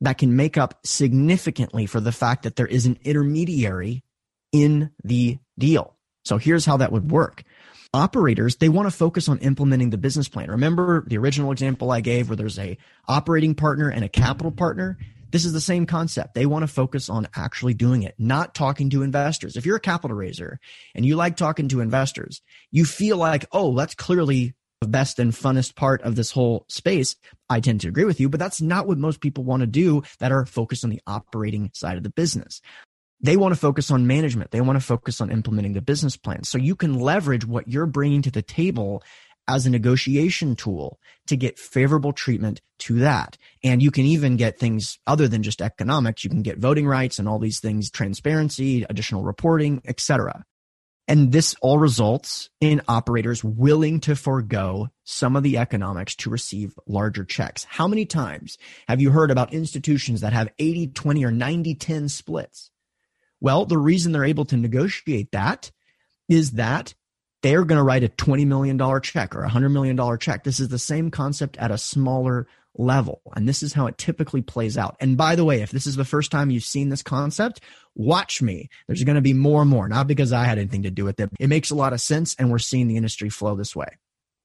that 0.00 0.18
can 0.18 0.34
make 0.34 0.58
up 0.58 0.80
significantly 0.84 1.86
for 1.86 2.00
the 2.00 2.12
fact 2.12 2.42
that 2.42 2.56
there 2.56 2.66
is 2.66 2.86
an 2.86 2.98
intermediary 3.04 4.02
in 4.50 4.90
the 5.04 5.38
deal. 5.58 5.96
So 6.24 6.38
here's 6.38 6.64
how 6.64 6.76
that 6.78 6.92
would 6.92 7.10
work. 7.10 7.42
Operators, 7.94 8.56
they 8.56 8.70
want 8.70 8.86
to 8.86 8.96
focus 8.96 9.28
on 9.28 9.38
implementing 9.38 9.90
the 9.90 9.98
business 9.98 10.28
plan. 10.28 10.50
Remember 10.50 11.04
the 11.06 11.18
original 11.18 11.52
example 11.52 11.90
I 11.90 12.00
gave 12.00 12.28
where 12.28 12.36
there's 12.36 12.58
a 12.58 12.78
operating 13.06 13.54
partner 13.54 13.90
and 13.90 14.04
a 14.04 14.08
capital 14.08 14.50
partner? 14.50 14.98
This 15.30 15.44
is 15.44 15.52
the 15.52 15.60
same 15.60 15.86
concept. 15.86 16.34
They 16.34 16.46
want 16.46 16.62
to 16.62 16.68
focus 16.68 17.08
on 17.08 17.28
actually 17.34 17.74
doing 17.74 18.02
it, 18.02 18.14
not 18.18 18.54
talking 18.54 18.90
to 18.90 19.02
investors. 19.02 19.56
If 19.56 19.66
you're 19.66 19.76
a 19.76 19.80
capital 19.80 20.16
raiser 20.16 20.58
and 20.94 21.04
you 21.04 21.16
like 21.16 21.36
talking 21.36 21.68
to 21.68 21.80
investors, 21.80 22.42
you 22.70 22.84
feel 22.84 23.16
like, 23.16 23.46
oh, 23.52 23.74
that's 23.76 23.94
clearly 23.94 24.54
the 24.82 24.88
best 24.88 25.18
and 25.18 25.32
funnest 25.32 25.74
part 25.74 26.02
of 26.02 26.16
this 26.16 26.30
whole 26.30 26.66
space. 26.68 27.16
I 27.48 27.60
tend 27.60 27.80
to 27.82 27.88
agree 27.88 28.04
with 28.04 28.20
you, 28.20 28.28
but 28.28 28.40
that's 28.40 28.60
not 28.60 28.86
what 28.86 28.98
most 28.98 29.20
people 29.20 29.44
want 29.44 29.60
to 29.60 29.66
do 29.66 30.02
that 30.18 30.32
are 30.32 30.44
focused 30.44 30.84
on 30.84 30.90
the 30.90 31.00
operating 31.06 31.70
side 31.72 31.96
of 31.96 32.02
the 32.02 32.10
business. 32.10 32.60
They 33.22 33.36
want 33.36 33.54
to 33.54 33.60
focus 33.60 33.90
on 33.90 34.06
management. 34.06 34.50
They 34.50 34.60
want 34.60 34.76
to 34.76 34.84
focus 34.84 35.20
on 35.20 35.30
implementing 35.30 35.74
the 35.74 35.80
business 35.80 36.16
plan. 36.16 36.44
So 36.44 36.58
you 36.58 36.74
can 36.74 36.98
leverage 36.98 37.46
what 37.46 37.68
you're 37.68 37.86
bringing 37.86 38.22
to 38.22 38.30
the 38.30 38.42
table 38.42 39.02
as 39.48 39.66
a 39.66 39.70
negotiation 39.70 40.56
tool 40.56 40.98
to 41.26 41.36
get 41.36 41.58
favorable 41.58 42.12
treatment 42.12 42.60
to 42.78 43.00
that. 43.00 43.36
And 43.62 43.82
you 43.82 43.90
can 43.90 44.04
even 44.04 44.36
get 44.36 44.58
things 44.58 44.98
other 45.06 45.28
than 45.28 45.42
just 45.42 45.62
economics. 45.62 46.24
You 46.24 46.30
can 46.30 46.42
get 46.42 46.58
voting 46.58 46.86
rights 46.86 47.18
and 47.18 47.28
all 47.28 47.38
these 47.38 47.60
things, 47.60 47.90
transparency, 47.90 48.84
additional 48.88 49.22
reporting, 49.22 49.82
etc. 49.86 50.44
And 51.08 51.32
this 51.32 51.54
all 51.60 51.78
results 51.78 52.50
in 52.60 52.82
operators 52.88 53.42
willing 53.44 54.00
to 54.00 54.16
forego 54.16 54.88
some 55.04 55.36
of 55.36 55.42
the 55.42 55.58
economics 55.58 56.14
to 56.16 56.30
receive 56.30 56.78
larger 56.86 57.24
checks. 57.24 57.64
How 57.68 57.88
many 57.88 58.06
times 58.06 58.56
have 58.88 59.00
you 59.00 59.10
heard 59.10 59.30
about 59.30 59.52
institutions 59.52 60.20
that 60.20 60.32
have 60.32 60.48
80, 60.58 60.88
20 60.88 61.24
or 61.24 61.30
90, 61.30 61.74
10 61.74 62.08
splits? 62.08 62.71
Well, 63.42 63.66
the 63.66 63.76
reason 63.76 64.12
they're 64.12 64.24
able 64.24 64.44
to 64.46 64.56
negotiate 64.56 65.32
that 65.32 65.72
is 66.28 66.52
that 66.52 66.94
they're 67.42 67.64
going 67.64 67.78
to 67.78 67.82
write 67.82 68.04
a 68.04 68.08
$20 68.08 68.46
million 68.46 68.78
check 69.02 69.34
or 69.34 69.42
a 69.42 69.50
$100 69.50 69.72
million 69.72 70.18
check. 70.18 70.44
This 70.44 70.60
is 70.60 70.68
the 70.68 70.78
same 70.78 71.10
concept 71.10 71.56
at 71.56 71.72
a 71.72 71.76
smaller 71.76 72.46
level. 72.76 73.20
And 73.34 73.48
this 73.48 73.64
is 73.64 73.72
how 73.72 73.88
it 73.88 73.98
typically 73.98 74.42
plays 74.42 74.78
out. 74.78 74.96
And 75.00 75.16
by 75.16 75.34
the 75.34 75.44
way, 75.44 75.60
if 75.60 75.72
this 75.72 75.88
is 75.88 75.96
the 75.96 76.04
first 76.04 76.30
time 76.30 76.50
you've 76.50 76.62
seen 76.62 76.88
this 76.88 77.02
concept, 77.02 77.60
watch 77.96 78.40
me. 78.40 78.68
There's 78.86 79.02
going 79.02 79.16
to 79.16 79.20
be 79.20 79.34
more 79.34 79.62
and 79.62 79.70
more, 79.70 79.88
not 79.88 80.06
because 80.06 80.32
I 80.32 80.44
had 80.44 80.58
anything 80.58 80.84
to 80.84 80.90
do 80.92 81.04
with 81.04 81.18
it. 81.18 81.30
It 81.40 81.48
makes 81.48 81.72
a 81.72 81.74
lot 81.74 81.92
of 81.92 82.00
sense. 82.00 82.36
And 82.38 82.48
we're 82.48 82.60
seeing 82.60 82.86
the 82.86 82.96
industry 82.96 83.28
flow 83.28 83.56
this 83.56 83.74
way. 83.74 83.88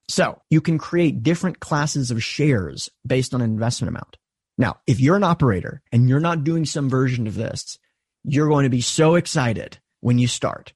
So 0.10 0.42
you 0.50 0.60
can 0.60 0.80
create 0.80 1.22
different 1.22 1.60
classes 1.60 2.10
of 2.10 2.24
shares 2.24 2.89
based 3.06 3.36
on 3.36 3.42
investment 3.42 3.89
amount. 3.89 4.18
Now, 4.58 4.80
if 4.88 5.00
you're 5.00 5.18
an 5.18 5.24
operator 5.24 5.84
and 5.92 6.10
you're 6.10 6.20
not 6.20 6.44
doing 6.44 6.66
some 6.66 6.89
version 6.89 7.27
of 7.27 7.36
this, 7.36 7.77
you're 8.24 8.50
going 8.50 8.64
to 8.64 8.70
be 8.70 8.82
so 8.82 9.16
excited 9.16 9.78
when 10.02 10.18
you 10.18 10.28
start. 10.28 10.74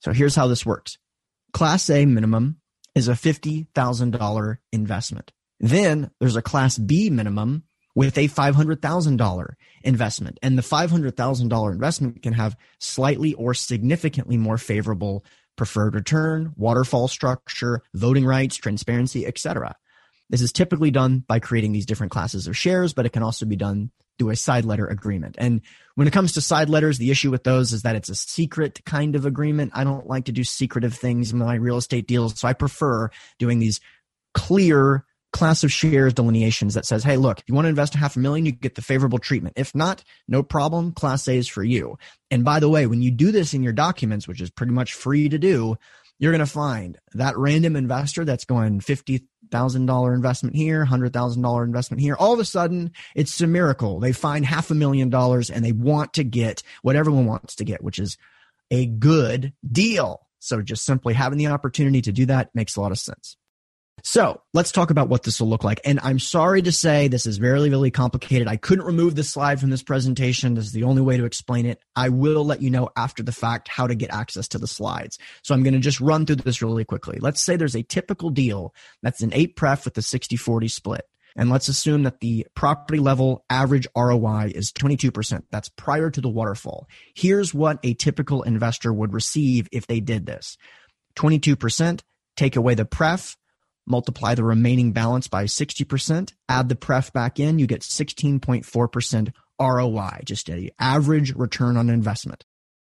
So 0.00 0.12
here's 0.12 0.36
how 0.36 0.46
this 0.46 0.66
works. 0.66 0.98
Class 1.52 1.88
A 1.90 2.06
minimum 2.06 2.60
is 2.94 3.08
a 3.08 3.12
$50,000 3.12 4.58
investment. 4.72 5.32
Then 5.60 6.10
there's 6.20 6.36
a 6.36 6.42
Class 6.42 6.78
B 6.78 7.10
minimum 7.10 7.64
with 7.94 8.16
a 8.16 8.28
$500,000 8.28 9.48
investment. 9.82 10.38
And 10.42 10.56
the 10.56 10.62
$500,000 10.62 11.72
investment 11.72 12.22
can 12.22 12.32
have 12.32 12.56
slightly 12.78 13.34
or 13.34 13.54
significantly 13.54 14.36
more 14.36 14.58
favorable 14.58 15.24
preferred 15.56 15.94
return, 15.94 16.52
waterfall 16.56 17.08
structure, 17.08 17.82
voting 17.92 18.24
rights, 18.24 18.56
transparency, 18.56 19.26
etc. 19.26 19.74
This 20.30 20.40
is 20.40 20.52
typically 20.52 20.92
done 20.92 21.24
by 21.26 21.40
creating 21.40 21.72
these 21.72 21.86
different 21.86 22.12
classes 22.12 22.46
of 22.46 22.56
shares, 22.56 22.92
but 22.92 23.06
it 23.06 23.12
can 23.12 23.24
also 23.24 23.44
be 23.44 23.56
done 23.56 23.90
through 24.18 24.30
a 24.30 24.36
side 24.36 24.64
letter 24.64 24.86
agreement. 24.86 25.36
And 25.38 25.60
when 25.94 26.06
it 26.06 26.12
comes 26.12 26.32
to 26.32 26.40
side 26.40 26.68
letters, 26.68 26.98
the 26.98 27.10
issue 27.10 27.30
with 27.30 27.44
those 27.44 27.72
is 27.72 27.82
that 27.82 27.96
it's 27.96 28.08
a 28.08 28.14
secret 28.14 28.84
kind 28.84 29.16
of 29.16 29.26
agreement. 29.26 29.72
I 29.74 29.84
don't 29.84 30.06
like 30.06 30.26
to 30.26 30.32
do 30.32 30.44
secretive 30.44 30.94
things 30.94 31.32
in 31.32 31.38
my 31.38 31.54
real 31.54 31.76
estate 31.76 32.06
deals. 32.06 32.38
So 32.38 32.48
I 32.48 32.52
prefer 32.52 33.10
doing 33.38 33.58
these 33.58 33.80
clear 34.34 35.04
class 35.32 35.62
of 35.62 35.70
shares 35.70 36.14
delineations 36.14 36.74
that 36.74 36.86
says, 36.86 37.04
hey, 37.04 37.16
look, 37.16 37.38
if 37.38 37.44
you 37.48 37.54
want 37.54 37.66
to 37.66 37.70
invest 37.70 37.94
a 37.94 37.98
half 37.98 38.16
a 38.16 38.18
million, 38.18 38.46
you 38.46 38.52
get 38.52 38.74
the 38.74 38.82
favorable 38.82 39.18
treatment. 39.18 39.54
If 39.58 39.74
not, 39.74 40.02
no 40.26 40.42
problem. 40.42 40.92
Class 40.92 41.28
A 41.28 41.36
is 41.36 41.48
for 41.48 41.62
you. 41.62 41.98
And 42.30 42.44
by 42.44 42.60
the 42.60 42.68
way, 42.68 42.86
when 42.86 43.02
you 43.02 43.10
do 43.10 43.30
this 43.30 43.52
in 43.52 43.62
your 43.62 43.72
documents, 43.72 44.26
which 44.26 44.40
is 44.40 44.50
pretty 44.50 44.72
much 44.72 44.94
free 44.94 45.28
to 45.28 45.38
do, 45.38 45.76
you're 46.18 46.32
going 46.32 46.40
to 46.40 46.46
find 46.46 46.98
that 47.14 47.36
random 47.36 47.76
investor 47.76 48.24
that's 48.24 48.44
going 48.44 48.80
$50,000 49.50 50.14
investment 50.14 50.56
here, 50.56 50.84
$100,000 50.84 51.64
investment 51.64 52.00
here. 52.00 52.16
All 52.16 52.32
of 52.32 52.40
a 52.40 52.44
sudden, 52.44 52.92
it's 53.14 53.40
a 53.40 53.46
miracle. 53.46 54.00
They 54.00 54.12
find 54.12 54.44
half 54.44 54.70
a 54.70 54.74
million 54.74 55.10
dollars 55.10 55.50
and 55.50 55.64
they 55.64 55.72
want 55.72 56.14
to 56.14 56.24
get 56.24 56.62
what 56.82 56.96
everyone 56.96 57.26
wants 57.26 57.56
to 57.56 57.64
get, 57.64 57.82
which 57.82 57.98
is 57.98 58.16
a 58.70 58.86
good 58.86 59.52
deal. 59.70 60.26
So 60.38 60.62
just 60.62 60.84
simply 60.84 61.14
having 61.14 61.38
the 61.38 61.48
opportunity 61.48 62.02
to 62.02 62.12
do 62.12 62.26
that 62.26 62.54
makes 62.54 62.76
a 62.76 62.80
lot 62.80 62.92
of 62.92 62.98
sense. 62.98 63.36
So 64.10 64.40
let's 64.54 64.72
talk 64.72 64.88
about 64.88 65.10
what 65.10 65.24
this 65.24 65.38
will 65.38 65.50
look 65.50 65.64
like. 65.64 65.82
And 65.84 66.00
I'm 66.02 66.18
sorry 66.18 66.62
to 66.62 66.72
say 66.72 67.08
this 67.08 67.26
is 67.26 67.36
very, 67.36 67.68
really 67.68 67.90
complicated. 67.90 68.48
I 68.48 68.56
couldn't 68.56 68.86
remove 68.86 69.14
this 69.14 69.28
slide 69.28 69.60
from 69.60 69.68
this 69.68 69.82
presentation. 69.82 70.54
This 70.54 70.64
is 70.64 70.72
the 70.72 70.84
only 70.84 71.02
way 71.02 71.18
to 71.18 71.26
explain 71.26 71.66
it. 71.66 71.82
I 71.94 72.08
will 72.08 72.42
let 72.42 72.62
you 72.62 72.70
know 72.70 72.88
after 72.96 73.22
the 73.22 73.32
fact 73.32 73.68
how 73.68 73.86
to 73.86 73.94
get 73.94 74.10
access 74.10 74.48
to 74.48 74.58
the 74.58 74.66
slides. 74.66 75.18
So 75.42 75.54
I'm 75.54 75.62
going 75.62 75.74
to 75.74 75.78
just 75.78 76.00
run 76.00 76.24
through 76.24 76.36
this 76.36 76.62
really 76.62 76.86
quickly. 76.86 77.18
Let's 77.20 77.42
say 77.42 77.56
there's 77.56 77.76
a 77.76 77.82
typical 77.82 78.30
deal 78.30 78.72
that's 79.02 79.20
an 79.20 79.34
eight 79.34 79.56
pref 79.56 79.84
with 79.84 79.98
a 79.98 80.02
60 80.02 80.36
40 80.36 80.68
split. 80.68 81.04
And 81.36 81.50
let's 81.50 81.68
assume 81.68 82.04
that 82.04 82.20
the 82.20 82.46
property 82.54 83.00
level 83.00 83.44
average 83.50 83.86
ROI 83.94 84.52
is 84.54 84.72
22%. 84.72 85.42
That's 85.50 85.68
prior 85.68 86.08
to 86.08 86.20
the 86.22 86.30
waterfall. 86.30 86.88
Here's 87.14 87.52
what 87.52 87.78
a 87.82 87.92
typical 87.92 88.42
investor 88.42 88.90
would 88.90 89.12
receive 89.12 89.68
if 89.70 89.86
they 89.86 90.00
did 90.00 90.24
this 90.24 90.56
22%, 91.16 92.00
take 92.36 92.56
away 92.56 92.74
the 92.74 92.86
pref, 92.86 93.36
multiply 93.88 94.34
the 94.34 94.44
remaining 94.44 94.92
balance 94.92 95.28
by 95.28 95.44
60%, 95.44 96.32
add 96.48 96.68
the 96.68 96.76
pref 96.76 97.12
back 97.12 97.40
in, 97.40 97.58
you 97.58 97.66
get 97.66 97.80
16.4% 97.80 99.32
ROI, 99.60 100.20
just 100.24 100.48
a 100.50 100.70
average 100.78 101.34
return 101.34 101.76
on 101.76 101.90
investment. 101.90 102.44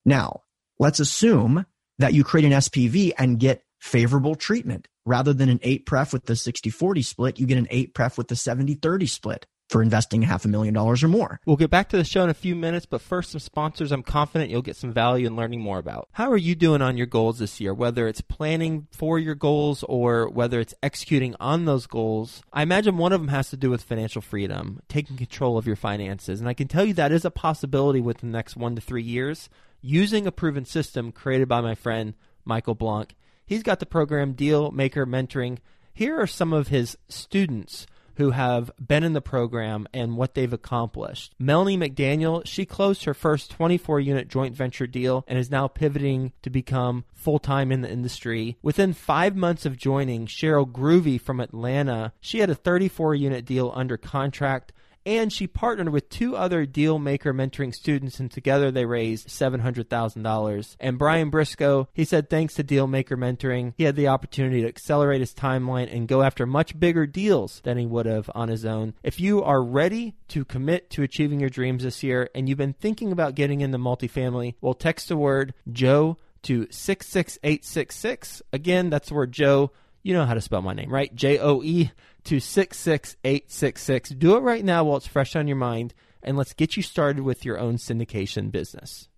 Now, 0.05 0.43
let's 0.79 1.01
assume 1.01 1.67
that 1.99 2.15
you 2.15 2.25
create 2.25 2.45
an 2.45 2.59
SPV 2.59 3.13
and 3.19 3.39
get 3.39 3.63
favorable 3.79 4.35
treatment. 4.35 4.89
Rather 5.05 5.33
than 5.33 5.49
an 5.49 5.61
8 5.63 5.87
pref 5.87 6.13
with 6.13 6.27
the 6.27 6.33
60-40 6.33 7.05
split, 7.05 7.39
you 7.39 7.47
get 7.47 7.59
an 7.59 7.69
8 7.71 7.95
pref 7.95 8.19
with 8.19 8.29
the 8.29 8.35
70-30 8.35 9.09
split 9.09 9.47
for 9.69 9.83
investing 9.83 10.23
half 10.23 10.45
a 10.45 10.49
million 10.49 10.73
dollars 10.73 11.03
or 11.03 11.09
more. 11.09 11.41
We'll 11.45 11.57
get 11.57 11.71
back 11.71 11.89
to 11.89 11.97
the 11.97 12.05
show 12.05 12.23
in 12.23 12.31
a 12.31 12.35
few 12.35 12.55
minutes, 12.55 12.87
but 12.87 13.01
first, 13.01 13.33
some 13.33 13.41
sponsors 13.41 13.91
I'm 13.91 14.03
confident 14.03 14.51
you'll 14.51 14.63
get 14.63 14.77
some 14.77 14.93
value 14.93 15.27
in 15.27 15.37
learning 15.37 15.61
more 15.61 15.79
about. 15.79 16.09
How 16.13 16.31
are 16.31 16.37
you 16.37 16.55
doing 16.55 16.83
on 16.83 16.97
your 16.97 17.07
goals 17.07 17.39
this 17.39 17.61
year? 17.61 17.75
Whether 17.75 18.07
it's 18.07 18.21
planning 18.21 18.87
for 18.93 19.19
your 19.19 19.35
goals 19.35 19.83
or 19.89 20.29
whether 20.29 20.61
it's 20.61 20.75
executing 20.83 21.35
on 21.41 21.65
those 21.65 21.87
goals, 21.87 22.43
I 22.53 22.63
imagine 22.63 22.97
one 22.97 23.13
of 23.13 23.21
them 23.21 23.29
has 23.29 23.51
to 23.51 23.57
do 23.57 23.71
with 23.71 23.83
financial 23.83 24.23
freedom, 24.23 24.81
taking 24.89 25.17
control 25.17 25.59
of 25.59 25.67
your 25.67 25.77
finances. 25.77 26.41
And 26.41 26.49
I 26.49 26.55
can 26.55 26.69
tell 26.69 26.85
you 26.85 26.95
that 26.95 27.13
is 27.13 27.25
a 27.25 27.31
possibility 27.31 28.01
within 28.01 28.31
the 28.31 28.39
next 28.39 28.57
one 28.57 28.77
to 28.77 28.81
three 28.81 29.03
years 29.03 29.49
using 29.81 30.27
a 30.27 30.33
proven 30.33 30.65
system 30.65 31.13
created 31.13 31.49
by 31.49 31.61
my 31.61 31.75
friend 31.75 32.15
Michael 32.45 32.75
Blank. 32.75 33.17
He's 33.45 33.63
got 33.63 33.81
the 33.81 33.87
program 33.87 34.33
Deal 34.33 34.71
Maker 34.71 35.07
Mentoring. 35.07 35.59
Here 35.93 36.21
are 36.21 36.27
some 36.27 36.53
of 36.53 36.69
his 36.69 36.97
students 37.09 37.87
who 38.17 38.31
have 38.31 38.71
been 38.85 39.05
in 39.05 39.13
the 39.13 39.21
program 39.21 39.87
and 39.93 40.17
what 40.17 40.35
they've 40.35 40.53
accomplished. 40.53 41.35
Melanie 41.39 41.79
McDaniel, 41.79 42.47
she 42.47 42.65
closed 42.65 43.05
her 43.05 43.15
first 43.15 43.51
24 43.51 44.01
unit 44.01 44.29
joint 44.29 44.55
venture 44.55 44.87
deal 44.87 45.25
and 45.27 45.39
is 45.39 45.51
now 45.51 45.69
pivoting 45.69 46.33
to 46.43 46.51
become 46.51 47.05
full 47.15 47.39
time 47.39 47.73
in 47.73 47.81
the 47.81 47.91
industry. 47.91 48.57
Within 48.63 48.93
five 48.93 49.37
months 49.37 49.67
of 49.67 49.77
joining, 49.77 50.27
Cheryl 50.27 50.71
Groovy 50.71 51.21
from 51.21 51.41
Atlanta, 51.41 52.13
she 52.21 52.39
had 52.39 52.51
a 52.51 52.55
34 52.55 53.15
unit 53.15 53.45
deal 53.45 53.73
under 53.75 53.97
contract 53.97 54.73
and 55.07 55.33
she 55.33 55.47
partnered 55.47 55.89
with 55.91 56.11
two 56.11 56.37
other 56.37 56.67
deal 56.67 56.99
maker 56.99 57.33
mentoring 57.33 57.73
students 57.73 58.19
and 58.19 58.31
together 58.31 58.71
they 58.71 58.85
raised 58.85 59.29
$700,000. 59.29 60.77
And 60.81 60.99
Brian 60.99 61.31
Briscoe, 61.31 61.89
he 61.95 62.05
said 62.05 62.29
thanks 62.29 62.55
to 62.55 62.65
deal 62.65 62.89
maker 62.89 63.17
mentoring, 63.17 63.73
he 63.77 63.85
had 63.85 63.95
the 63.95 64.09
opportunity 64.09 64.63
to 64.63 64.69
accelerate 64.69 65.21
his 65.21 65.33
timeline 65.33 65.95
and 65.95 66.09
go 66.09 66.23
after 66.23 66.45
much 66.45 66.79
bigger 66.79 67.07
deals 67.07 67.61
than 67.63 67.79
he 67.79 67.87
would 67.87 68.07
have 68.07 68.29
on 68.35 68.49
his 68.49 68.67
own. 68.67 68.95
If 69.05 69.21
you 69.21 69.43
are 69.43 69.63
ready 69.63 70.17
to 70.29 70.45
commit 70.45 70.91
to 70.91 71.05
achieving 71.05 71.39
your 71.39 71.51
dreams 71.51 71.85
this 71.85 72.03
year 72.03 72.29
and 72.35 72.49
you've 72.49 72.59
been 72.59 72.73
thinking 72.73 73.13
about 73.13 73.37
getting 73.37 73.61
into 73.61 73.79
multifamily, 73.79 74.57
well 74.61 74.75
text 74.75 75.09
the 75.09 75.17
word 75.17 75.55
Joe 75.71 76.17
to 76.43 76.67
66866. 76.71 78.43
Again, 78.53 78.91
that's 78.91 79.09
the 79.09 79.15
word 79.15 79.33
Joe, 79.33 79.73
you 80.07 80.15
know 80.15 80.25
how 80.25 80.35
to 80.35 80.41
spell 80.41 80.63
my 80.63 80.73
name, 80.73 80.89
right? 80.89 81.13
J 81.17 81.41
O 81.41 81.65
E 81.65 81.91
266866. 82.23 84.11
Do 84.11 84.37
it 84.37 84.41
right 84.41 84.65
now 84.65 84.85
while 84.85 84.99
it's 84.99 85.09
fresh 85.09 85.35
on 85.35 85.49
your 85.49 85.57
mind, 85.57 85.95
and 86.23 86.37
let's 86.37 86.53
get 86.53 86.77
you 86.77 86.83
started 86.85 87.25
with 87.25 87.45
your 87.45 87.59
own 87.59 87.75
syndication 87.75 88.53
business. 88.53 89.09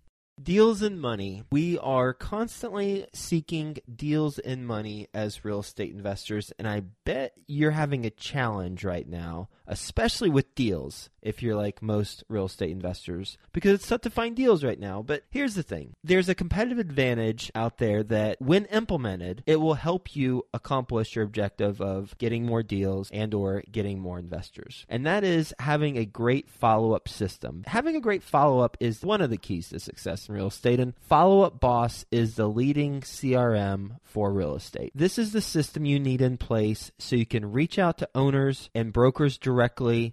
Deals 0.42 0.80
and 0.80 0.98
money. 0.98 1.42
We 1.52 1.78
are 1.78 2.14
constantly 2.14 3.06
seeking 3.12 3.76
deals 3.94 4.38
and 4.38 4.66
money 4.66 5.08
as 5.12 5.44
real 5.44 5.60
estate 5.60 5.92
investors, 5.92 6.54
and 6.58 6.66
I 6.66 6.84
bet 7.04 7.32
you're 7.46 7.72
having 7.72 8.06
a 8.06 8.10
challenge 8.10 8.82
right 8.82 9.06
now, 9.06 9.50
especially 9.68 10.30
with 10.30 10.54
deals, 10.54 11.10
if 11.20 11.42
you're 11.42 11.54
like 11.54 11.82
most 11.82 12.24
real 12.28 12.46
estate 12.46 12.70
investors, 12.70 13.36
because 13.52 13.72
it's 13.74 13.88
tough 13.88 14.00
to 14.00 14.10
find 14.10 14.34
deals 14.34 14.64
right 14.64 14.80
now. 14.80 15.02
But 15.02 15.24
here's 15.30 15.54
the 15.54 15.62
thing 15.62 15.94
there's 16.02 16.28
a 16.28 16.34
competitive 16.34 16.78
advantage 16.78 17.50
out 17.54 17.78
there 17.78 18.02
that, 18.04 18.40
when 18.40 18.64
implemented, 18.66 19.42
it 19.46 19.60
will 19.60 19.74
help 19.74 20.16
you 20.16 20.44
accomplish 20.54 21.14
your 21.14 21.24
objective 21.24 21.80
of 21.80 22.16
getting 22.18 22.46
more 22.46 22.62
deals 22.62 23.10
and 23.10 23.34
or 23.34 23.62
getting 23.70 24.00
more 24.00 24.18
investors. 24.18 24.86
And 24.88 25.04
that 25.06 25.22
is 25.22 25.54
having 25.58 25.98
a 25.98 26.06
great 26.06 26.48
follow-up 26.48 27.08
system. 27.08 27.64
Having 27.66 27.96
a 27.96 28.00
great 28.00 28.22
follow-up 28.22 28.76
is 28.80 29.02
one 29.02 29.20
of 29.20 29.30
the 29.30 29.36
keys 29.36 29.68
to 29.68 29.78
success 29.80 30.28
in 30.28 30.34
real 30.34 30.46
estate. 30.48 30.80
And 30.80 30.94
Follow 31.00 31.42
Up 31.42 31.60
Boss 31.60 32.06
is 32.10 32.36
the 32.36 32.48
leading 32.48 33.02
CRM 33.02 33.98
for 34.02 34.32
real 34.32 34.54
estate. 34.54 34.92
This 34.94 35.18
is 35.18 35.32
the 35.32 35.42
system 35.42 35.84
you 35.84 36.00
need 36.00 36.22
in 36.22 36.38
place 36.38 36.90
so 36.98 37.16
you 37.16 37.26
can 37.26 37.52
reach 37.52 37.78
out 37.78 37.98
to 37.98 38.08
owners 38.14 38.70
and 38.74 38.92
brokers 38.92 39.36
directly 39.36 39.57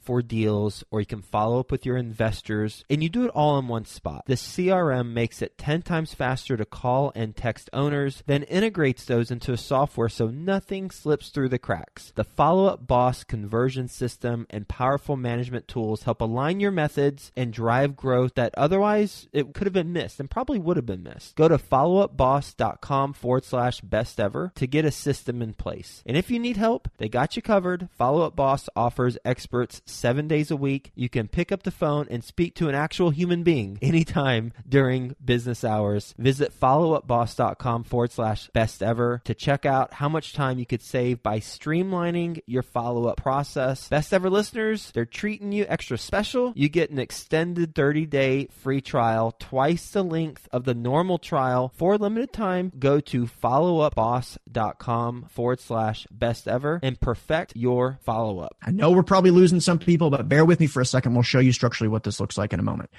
for 0.03 0.21
deals, 0.21 0.83
or 0.89 0.99
you 0.99 1.05
can 1.05 1.21
follow 1.21 1.59
up 1.59 1.71
with 1.71 1.85
your 1.85 1.97
investors, 1.97 2.83
and 2.89 3.03
you 3.03 3.09
do 3.09 3.25
it 3.25 3.31
all 3.31 3.59
in 3.59 3.67
one 3.67 3.85
spot. 3.85 4.23
The 4.25 4.35
CRM 4.35 5.11
makes 5.13 5.41
it 5.41 5.57
10 5.57 5.83
times 5.83 6.13
faster 6.13 6.57
to 6.57 6.65
call 6.65 7.11
and 7.15 7.35
text 7.35 7.69
owners, 7.73 8.23
then 8.25 8.43
integrates 8.43 9.05
those 9.05 9.31
into 9.31 9.53
a 9.53 9.57
software 9.57 10.09
so 10.09 10.27
nothing 10.27 10.89
slips 10.91 11.29
through 11.29 11.49
the 11.49 11.59
cracks. 11.59 12.11
The 12.15 12.23
Follow 12.23 12.65
Up 12.65 12.87
Boss 12.87 13.23
conversion 13.23 13.87
system 13.87 14.47
and 14.49 14.67
powerful 14.67 15.15
management 15.15 15.67
tools 15.67 16.03
help 16.03 16.21
align 16.21 16.59
your 16.59 16.71
methods 16.71 17.31
and 17.35 17.53
drive 17.53 17.95
growth 17.95 18.35
that 18.35 18.53
otherwise 18.57 19.27
it 19.31 19.53
could 19.53 19.67
have 19.67 19.73
been 19.73 19.93
missed 19.93 20.19
and 20.19 20.29
probably 20.29 20.59
would 20.59 20.77
have 20.77 20.85
been 20.85 21.03
missed. 21.03 21.35
Go 21.35 21.47
to 21.47 21.57
followupboss.com 21.57 23.13
forward 23.13 23.45
slash 23.45 23.81
best 23.81 24.19
ever 24.19 24.51
to 24.55 24.67
get 24.67 24.85
a 24.85 24.91
system 24.91 25.41
in 25.41 25.53
place. 25.53 26.01
And 26.05 26.17
if 26.17 26.31
you 26.31 26.39
need 26.39 26.57
help, 26.57 26.87
they 26.97 27.09
got 27.09 27.35
you 27.35 27.41
covered. 27.41 27.89
Follow 27.97 28.23
Up 28.23 28.35
Boss 28.35 28.69
offers 28.75 29.17
experts 29.35 29.81
seven 29.85 30.29
days 30.29 30.49
a 30.49 30.55
week. 30.55 30.93
You 30.95 31.09
can 31.09 31.27
pick 31.27 31.51
up 31.51 31.63
the 31.63 31.71
phone 31.71 32.07
and 32.09 32.23
speak 32.23 32.55
to 32.55 32.69
an 32.69 32.75
actual 32.75 33.09
human 33.09 33.43
being 33.43 33.77
anytime 33.81 34.53
during 34.67 35.13
business 35.23 35.65
hours. 35.65 36.15
Visit 36.17 36.57
followupboss.com 36.57 37.83
forward 37.83 38.13
slash 38.13 38.49
best 38.53 38.81
ever 38.81 39.21
to 39.25 39.33
check 39.33 39.65
out 39.65 39.95
how 39.95 40.07
much 40.07 40.31
time 40.31 40.57
you 40.57 40.65
could 40.65 40.81
save 40.81 41.21
by 41.21 41.41
streamlining 41.41 42.39
your 42.45 42.63
follow 42.63 43.09
up 43.09 43.17
process. 43.17 43.89
Best 43.89 44.13
ever 44.13 44.29
listeners, 44.29 44.91
they're 44.93 45.05
treating 45.05 45.51
you 45.51 45.65
extra 45.67 45.97
special. 45.97 46.53
You 46.55 46.69
get 46.69 46.91
an 46.91 46.99
extended 46.99 47.75
30 47.75 48.05
day 48.05 48.47
free 48.61 48.79
trial 48.79 49.35
twice 49.37 49.89
the 49.89 50.03
length 50.03 50.47
of 50.53 50.63
the 50.63 50.73
normal 50.73 51.17
trial 51.17 51.73
for 51.75 51.95
a 51.95 51.97
limited 51.97 52.31
time, 52.31 52.71
go 52.79 53.01
to 53.01 53.25
followupboss.com 53.25 55.25
forward 55.29 55.59
slash 55.59 56.07
best 56.09 56.47
ever 56.47 56.79
and 56.81 57.01
perfect 57.01 57.53
your 57.55 57.99
follow 58.03 58.39
up. 58.39 58.55
I 58.63 58.71
know 58.71 58.91
we're 58.91 59.03
probably 59.03 59.24
losing 59.31 59.59
some 59.59 59.79
people, 59.79 60.09
but 60.09 60.29
bear 60.29 60.45
with 60.45 60.59
me 60.59 60.67
for 60.67 60.81
a 60.81 60.85
second. 60.85 61.13
We'll 61.13 61.23
show 61.23 61.39
you 61.39 61.51
structurally 61.51 61.89
what 61.89 62.03
this 62.03 62.19
looks 62.19 62.37
like 62.37 62.53
in 62.53 62.59
a 62.59 62.63
moment. 62.63 62.89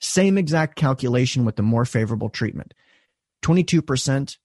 Same 0.00 0.38
exact 0.38 0.76
calculation 0.76 1.44
with 1.44 1.56
the 1.56 1.62
more 1.62 1.84
favorable 1.84 2.28
treatment 2.28 2.74
22% 3.42 4.36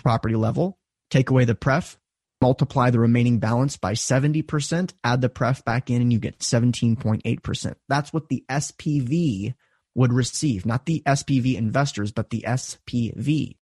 property 0.00 0.36
level, 0.36 0.78
take 1.10 1.30
away 1.30 1.44
the 1.44 1.54
pref, 1.54 1.98
multiply 2.40 2.90
the 2.90 2.98
remaining 2.98 3.38
balance 3.38 3.76
by 3.76 3.94
70%, 3.94 4.92
add 5.02 5.20
the 5.20 5.28
pref 5.28 5.64
back 5.64 5.90
in, 5.90 6.02
and 6.02 6.12
you 6.12 6.18
get 6.18 6.38
17.8%. 6.38 7.74
That's 7.88 8.12
what 8.12 8.28
the 8.28 8.44
SPV 8.50 9.54
would 9.94 10.12
receive, 10.12 10.66
not 10.66 10.86
the 10.86 11.02
SPV 11.06 11.56
investors, 11.56 12.12
but 12.12 12.30
the 12.30 12.44
SPV. 12.46 13.56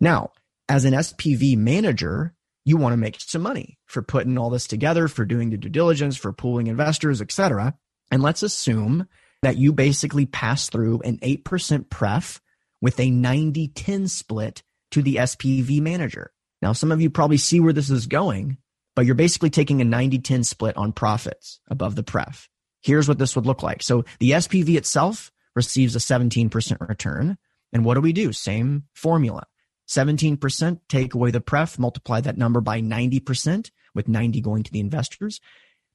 Now, 0.00 0.32
as 0.68 0.84
an 0.84 0.94
SPV 0.94 1.56
manager, 1.56 2.34
you 2.66 2.76
want 2.76 2.92
to 2.92 2.98
make 2.98 3.20
some 3.20 3.42
money 3.42 3.78
for 3.86 4.02
putting 4.02 4.36
all 4.36 4.50
this 4.50 4.66
together, 4.66 5.06
for 5.06 5.24
doing 5.24 5.50
the 5.50 5.56
due 5.56 5.68
diligence, 5.68 6.16
for 6.16 6.32
pooling 6.32 6.66
investors, 6.66 7.22
etc. 7.22 7.74
And 8.10 8.22
let's 8.22 8.42
assume 8.42 9.06
that 9.42 9.56
you 9.56 9.72
basically 9.72 10.26
pass 10.26 10.68
through 10.68 11.00
an 11.02 11.18
8% 11.18 11.88
pref 11.88 12.40
with 12.82 12.98
a 12.98 13.08
90-10 13.08 14.10
split 14.10 14.64
to 14.90 15.00
the 15.00 15.16
SPV 15.16 15.80
manager. 15.80 16.32
Now, 16.60 16.72
some 16.72 16.90
of 16.90 17.00
you 17.00 17.08
probably 17.08 17.36
see 17.36 17.60
where 17.60 17.72
this 17.72 17.88
is 17.88 18.08
going, 18.08 18.58
but 18.96 19.06
you're 19.06 19.14
basically 19.14 19.50
taking 19.50 19.80
a 19.80 19.84
90-10 19.84 20.44
split 20.44 20.76
on 20.76 20.92
profits 20.92 21.60
above 21.70 21.94
the 21.94 22.02
pref. 22.02 22.48
Here's 22.82 23.06
what 23.06 23.18
this 23.18 23.36
would 23.36 23.46
look 23.46 23.62
like. 23.62 23.82
So 23.82 24.04
the 24.18 24.32
SPV 24.32 24.76
itself 24.76 25.30
receives 25.54 25.94
a 25.94 26.00
17% 26.00 26.88
return. 26.88 27.38
And 27.72 27.84
what 27.84 27.94
do 27.94 28.00
we 28.00 28.12
do? 28.12 28.32
Same 28.32 28.84
formula. 28.94 29.46
17% 29.88 30.80
take 30.88 31.14
away 31.14 31.30
the 31.30 31.40
pref, 31.40 31.78
multiply 31.78 32.20
that 32.20 32.36
number 32.36 32.60
by 32.60 32.80
90%, 32.80 33.70
with 33.94 34.08
90 34.08 34.40
going 34.40 34.62
to 34.62 34.72
the 34.72 34.80
investors. 34.80 35.40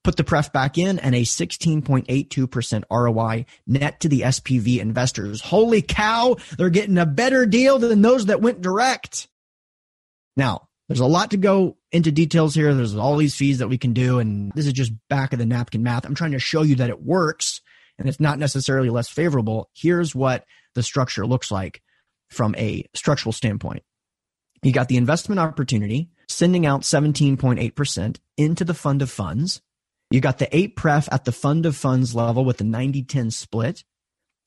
Put 0.03 0.15
the 0.15 0.23
pref 0.23 0.51
back 0.51 0.77
in 0.77 0.97
and 0.97 1.13
a 1.13 1.21
16.82% 1.21 2.83
ROI 2.89 3.45
net 3.67 3.99
to 3.99 4.09
the 4.09 4.21
SPV 4.21 4.79
investors. 4.79 5.41
Holy 5.41 5.83
cow, 5.83 6.37
they're 6.57 6.69
getting 6.69 6.97
a 6.97 7.05
better 7.05 7.45
deal 7.45 7.77
than 7.77 8.01
those 8.01 8.25
that 8.25 8.41
went 8.41 8.61
direct. 8.61 9.27
Now, 10.35 10.69
there's 10.87 11.01
a 11.01 11.05
lot 11.05 11.31
to 11.31 11.37
go 11.37 11.77
into 11.91 12.11
details 12.11 12.55
here. 12.55 12.73
There's 12.73 12.95
all 12.95 13.15
these 13.15 13.35
fees 13.35 13.59
that 13.59 13.67
we 13.67 13.77
can 13.77 13.93
do, 13.93 14.19
and 14.19 14.51
this 14.55 14.65
is 14.65 14.73
just 14.73 14.91
back 15.07 15.33
of 15.33 15.39
the 15.39 15.45
napkin 15.45 15.83
math. 15.83 16.05
I'm 16.05 16.15
trying 16.15 16.31
to 16.31 16.39
show 16.39 16.63
you 16.63 16.75
that 16.77 16.89
it 16.89 17.03
works 17.03 17.61
and 17.99 18.09
it's 18.09 18.19
not 18.19 18.39
necessarily 18.39 18.89
less 18.89 19.07
favorable. 19.07 19.69
Here's 19.73 20.15
what 20.15 20.45
the 20.73 20.81
structure 20.81 21.25
looks 21.25 21.51
like 21.51 21.81
from 22.31 22.55
a 22.57 22.85
structural 22.93 23.33
standpoint. 23.33 23.83
You 24.63 24.71
got 24.71 24.87
the 24.87 24.97
investment 24.97 25.39
opportunity 25.39 26.09
sending 26.27 26.65
out 26.65 26.81
17.8% 26.81 28.17
into 28.37 28.63
the 28.63 28.73
fund 28.73 29.01
of 29.01 29.11
funds. 29.11 29.61
You 30.09 30.21
got 30.21 30.39
the 30.39 30.55
8 30.55 30.75
pref 30.75 31.09
at 31.11 31.25
the 31.25 31.31
fund 31.31 31.65
of 31.65 31.75
funds 31.75 32.15
level 32.15 32.45
with 32.45 32.57
the 32.57 32.63
90-10 32.63 33.31
split. 33.31 33.83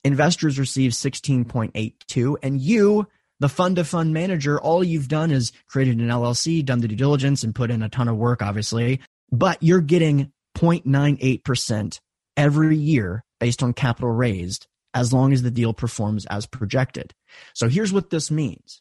Investors 0.02 0.58
receive 0.58 0.92
16.82 0.92 2.36
and 2.42 2.60
you 2.60 3.06
the 3.40 3.48
fund 3.48 3.78
of 3.78 3.88
fund 3.88 4.14
manager, 4.14 4.60
all 4.60 4.84
you've 4.84 5.08
done 5.08 5.30
is 5.30 5.52
created 5.66 5.98
an 5.98 6.08
LLC, 6.08 6.64
done 6.64 6.80
the 6.80 6.88
due 6.88 6.96
diligence 6.96 7.42
and 7.42 7.54
put 7.54 7.70
in 7.70 7.82
a 7.82 7.88
ton 7.88 8.08
of 8.08 8.16
work, 8.16 8.40
obviously, 8.42 9.00
but 9.32 9.60
you're 9.60 9.80
getting 9.80 10.32
0.98% 10.56 12.00
every 12.36 12.76
year 12.76 13.24
based 13.40 13.62
on 13.62 13.72
capital 13.72 14.10
raised 14.10 14.66
as 14.94 15.12
long 15.12 15.32
as 15.32 15.42
the 15.42 15.50
deal 15.50 15.74
performs 15.74 16.24
as 16.26 16.46
projected. 16.46 17.12
So 17.52 17.68
here's 17.68 17.92
what 17.92 18.10
this 18.10 18.30
means. 18.30 18.80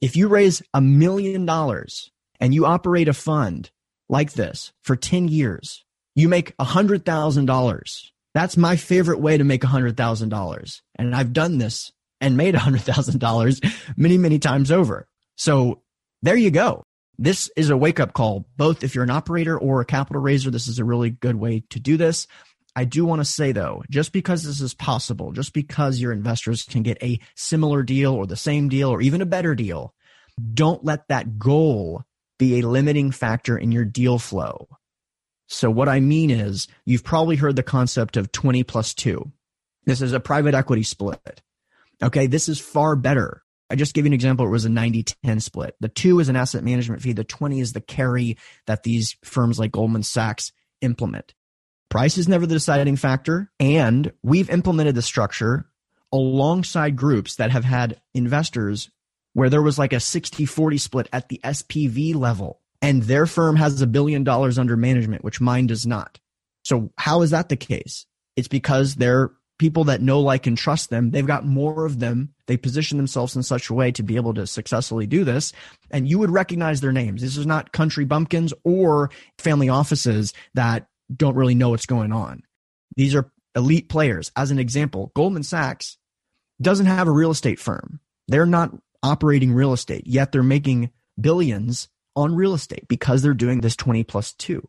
If 0.00 0.16
you 0.16 0.28
raise 0.28 0.62
a 0.74 0.80
million 0.80 1.46
dollars 1.46 2.10
and 2.38 2.54
you 2.54 2.66
operate 2.66 3.08
a 3.08 3.14
fund 3.14 3.70
like 4.08 4.34
this 4.34 4.72
for 4.82 4.94
10 4.94 5.28
years, 5.28 5.84
you 6.14 6.28
make 6.28 6.54
a 6.58 6.64
hundred 6.64 7.04
thousand 7.04 7.46
dollars. 7.46 8.12
That's 8.34 8.56
my 8.56 8.76
favorite 8.76 9.20
way 9.20 9.38
to 9.38 9.44
make 9.44 9.64
a 9.64 9.68
hundred 9.68 9.96
thousand 9.96 10.28
dollars. 10.28 10.82
And 10.96 11.14
I've 11.14 11.32
done 11.32 11.58
this 11.58 11.92
and 12.20 12.36
made 12.36 12.54
a 12.54 12.58
hundred 12.58 12.82
thousand 12.82 13.20
dollars 13.20 13.60
many, 13.96 14.18
many 14.18 14.38
times 14.38 14.70
over. 14.70 15.08
So 15.36 15.82
there 16.22 16.36
you 16.36 16.50
go. 16.50 16.82
This 17.18 17.50
is 17.56 17.70
a 17.70 17.76
wake 17.76 18.00
up 18.00 18.12
call. 18.12 18.46
Both 18.56 18.84
if 18.84 18.94
you're 18.94 19.04
an 19.04 19.10
operator 19.10 19.58
or 19.58 19.80
a 19.80 19.86
capital 19.86 20.20
raiser, 20.20 20.50
this 20.50 20.68
is 20.68 20.78
a 20.78 20.84
really 20.84 21.10
good 21.10 21.36
way 21.36 21.64
to 21.70 21.80
do 21.80 21.96
this. 21.96 22.26
I 22.76 22.84
do 22.84 23.06
want 23.06 23.20
to 23.20 23.24
say 23.24 23.52
though, 23.52 23.82
just 23.90 24.12
because 24.12 24.44
this 24.44 24.60
is 24.60 24.74
possible, 24.74 25.32
just 25.32 25.54
because 25.54 25.98
your 25.98 26.12
investors 26.12 26.62
can 26.62 26.82
get 26.82 27.02
a 27.02 27.18
similar 27.34 27.82
deal 27.82 28.12
or 28.12 28.26
the 28.26 28.36
same 28.36 28.68
deal 28.68 28.90
or 28.90 29.00
even 29.00 29.22
a 29.22 29.26
better 29.26 29.54
deal, 29.54 29.94
don't 30.52 30.84
let 30.84 31.08
that 31.08 31.38
goal 31.38 32.04
be 32.38 32.58
a 32.58 32.68
limiting 32.68 33.10
factor 33.10 33.56
in 33.56 33.72
your 33.72 33.86
deal 33.86 34.18
flow. 34.18 34.68
So 35.48 35.70
what 35.70 35.88
I 35.88 36.00
mean 36.00 36.30
is 36.30 36.68
you've 36.84 37.02
probably 37.02 37.36
heard 37.36 37.56
the 37.56 37.62
concept 37.62 38.18
of 38.18 38.30
20 38.30 38.62
plus 38.64 38.92
two. 38.92 39.32
This 39.86 40.02
is 40.02 40.12
a 40.12 40.20
private 40.20 40.54
equity 40.54 40.82
split. 40.82 41.40
Okay. 42.02 42.26
This 42.26 42.48
is 42.48 42.60
far 42.60 42.94
better. 42.94 43.42
I 43.70 43.76
just 43.76 43.94
gave 43.94 44.04
you 44.04 44.10
an 44.10 44.12
example. 44.12 44.46
It 44.46 44.50
was 44.50 44.66
a 44.66 44.70
90 44.70 45.04
10 45.24 45.40
split. 45.40 45.76
The 45.80 45.88
two 45.88 46.20
is 46.20 46.28
an 46.28 46.36
asset 46.36 46.62
management 46.62 47.00
fee. 47.00 47.14
The 47.14 47.24
20 47.24 47.60
is 47.60 47.72
the 47.72 47.80
carry 47.80 48.36
that 48.66 48.82
these 48.82 49.16
firms 49.24 49.58
like 49.58 49.72
Goldman 49.72 50.02
Sachs 50.02 50.52
implement. 50.82 51.34
Price 51.88 52.18
is 52.18 52.28
never 52.28 52.46
the 52.46 52.54
deciding 52.54 52.96
factor. 52.96 53.50
And 53.60 54.12
we've 54.22 54.50
implemented 54.50 54.94
the 54.94 55.02
structure 55.02 55.66
alongside 56.12 56.96
groups 56.96 57.36
that 57.36 57.50
have 57.50 57.64
had 57.64 58.00
investors 58.14 58.90
where 59.34 59.50
there 59.50 59.62
was 59.62 59.78
like 59.78 59.92
a 59.92 60.00
60 60.00 60.46
40 60.46 60.78
split 60.78 61.08
at 61.12 61.28
the 61.28 61.40
SPV 61.44 62.14
level. 62.14 62.60
And 62.82 63.02
their 63.02 63.26
firm 63.26 63.56
has 63.56 63.80
a 63.80 63.86
billion 63.86 64.24
dollars 64.24 64.58
under 64.58 64.76
management, 64.76 65.24
which 65.24 65.40
mine 65.40 65.66
does 65.66 65.86
not. 65.86 66.18
So, 66.64 66.92
how 66.98 67.22
is 67.22 67.30
that 67.30 67.48
the 67.48 67.56
case? 67.56 68.06
It's 68.36 68.48
because 68.48 68.96
they're 68.96 69.32
people 69.58 69.84
that 69.84 70.02
know, 70.02 70.20
like, 70.20 70.46
and 70.46 70.56
trust 70.58 70.90
them. 70.90 71.10
They've 71.10 71.26
got 71.26 71.46
more 71.46 71.86
of 71.86 71.98
them 71.98 72.34
They 72.46 72.56
position 72.56 72.98
themselves 72.98 73.34
in 73.34 73.42
such 73.42 73.70
a 73.70 73.74
way 73.74 73.90
to 73.92 74.02
be 74.02 74.16
able 74.16 74.34
to 74.34 74.46
successfully 74.46 75.06
do 75.06 75.24
this. 75.24 75.52
And 75.90 76.08
you 76.08 76.18
would 76.18 76.30
recognize 76.30 76.80
their 76.80 76.92
names. 76.92 77.22
This 77.22 77.36
is 77.36 77.46
not 77.46 77.72
country 77.72 78.04
bumpkins 78.04 78.52
or 78.64 79.10
family 79.38 79.68
offices 79.68 80.34
that 80.54 80.86
don't 81.14 81.36
really 81.36 81.54
know 81.54 81.70
what's 81.70 81.86
going 81.86 82.12
on. 82.12 82.42
These 82.96 83.14
are 83.14 83.30
elite 83.54 83.88
players. 83.88 84.30
As 84.36 84.50
an 84.50 84.58
example, 84.58 85.12
Goldman 85.14 85.42
Sachs 85.42 85.98
doesn't 86.60 86.86
have 86.86 87.08
a 87.08 87.12
real 87.12 87.30
estate 87.30 87.58
firm. 87.58 88.00
They're 88.28 88.46
not 88.46 88.72
operating 89.02 89.52
real 89.52 89.72
estate, 89.72 90.06
yet 90.06 90.32
they're 90.32 90.42
making 90.42 90.90
billions 91.20 91.88
on 92.14 92.34
real 92.34 92.54
estate 92.54 92.88
because 92.88 93.22
they're 93.22 93.34
doing 93.34 93.60
this 93.60 93.76
20 93.76 94.04
plus 94.04 94.32
two. 94.32 94.66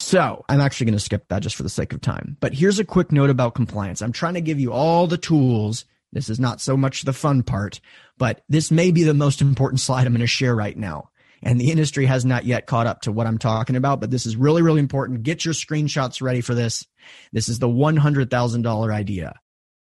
So 0.00 0.44
I'm 0.48 0.60
actually 0.60 0.86
going 0.86 0.98
to 0.98 1.04
skip 1.04 1.28
that 1.28 1.42
just 1.42 1.56
for 1.56 1.62
the 1.62 1.68
sake 1.68 1.92
of 1.92 2.00
time. 2.00 2.36
But 2.40 2.54
here's 2.54 2.78
a 2.78 2.84
quick 2.84 3.12
note 3.12 3.30
about 3.30 3.54
compliance. 3.54 4.00
I'm 4.00 4.12
trying 4.12 4.34
to 4.34 4.40
give 4.40 4.60
you 4.60 4.72
all 4.72 5.06
the 5.06 5.18
tools. 5.18 5.84
This 6.12 6.28
is 6.28 6.40
not 6.40 6.60
so 6.60 6.76
much 6.76 7.02
the 7.02 7.12
fun 7.12 7.42
part, 7.42 7.80
but 8.16 8.42
this 8.48 8.70
may 8.70 8.90
be 8.90 9.02
the 9.02 9.14
most 9.14 9.40
important 9.40 9.80
slide 9.80 10.06
I'm 10.06 10.12
going 10.12 10.20
to 10.20 10.26
share 10.26 10.54
right 10.54 10.76
now. 10.76 11.10
And 11.42 11.60
the 11.60 11.70
industry 11.70 12.06
has 12.06 12.24
not 12.24 12.44
yet 12.44 12.66
caught 12.66 12.86
up 12.86 13.02
to 13.02 13.12
what 13.12 13.26
I'm 13.26 13.38
talking 13.38 13.76
about, 13.76 14.00
but 14.00 14.10
this 14.10 14.26
is 14.26 14.36
really, 14.36 14.62
really 14.62 14.80
important. 14.80 15.22
Get 15.22 15.44
your 15.44 15.54
screenshots 15.54 16.20
ready 16.20 16.40
for 16.40 16.54
this. 16.54 16.86
This 17.32 17.48
is 17.48 17.58
the 17.58 17.68
$100,000 17.68 18.92
idea. 18.92 19.38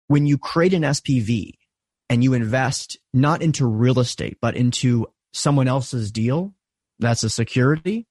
When 0.07 0.25
you 0.25 0.37
create 0.37 0.73
an 0.73 0.83
SPV 0.83 1.51
and 2.09 2.23
you 2.23 2.33
invest 2.33 2.97
not 3.13 3.41
into 3.41 3.65
real 3.65 3.99
estate, 3.99 4.37
but 4.41 4.55
into 4.55 5.07
someone 5.33 5.67
else's 5.67 6.11
deal, 6.11 6.53
that's 6.99 7.23
a 7.23 7.29
security. 7.29 8.05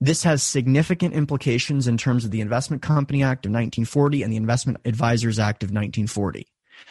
This 0.00 0.24
has 0.24 0.42
significant 0.42 1.14
implications 1.14 1.86
in 1.86 1.96
terms 1.96 2.24
of 2.24 2.32
the 2.32 2.40
Investment 2.40 2.82
Company 2.82 3.22
Act 3.22 3.46
of 3.46 3.50
1940 3.50 4.24
and 4.24 4.32
the 4.32 4.36
Investment 4.36 4.78
Advisers 4.84 5.38
Act 5.38 5.62
of 5.62 5.68
1940. 5.68 6.48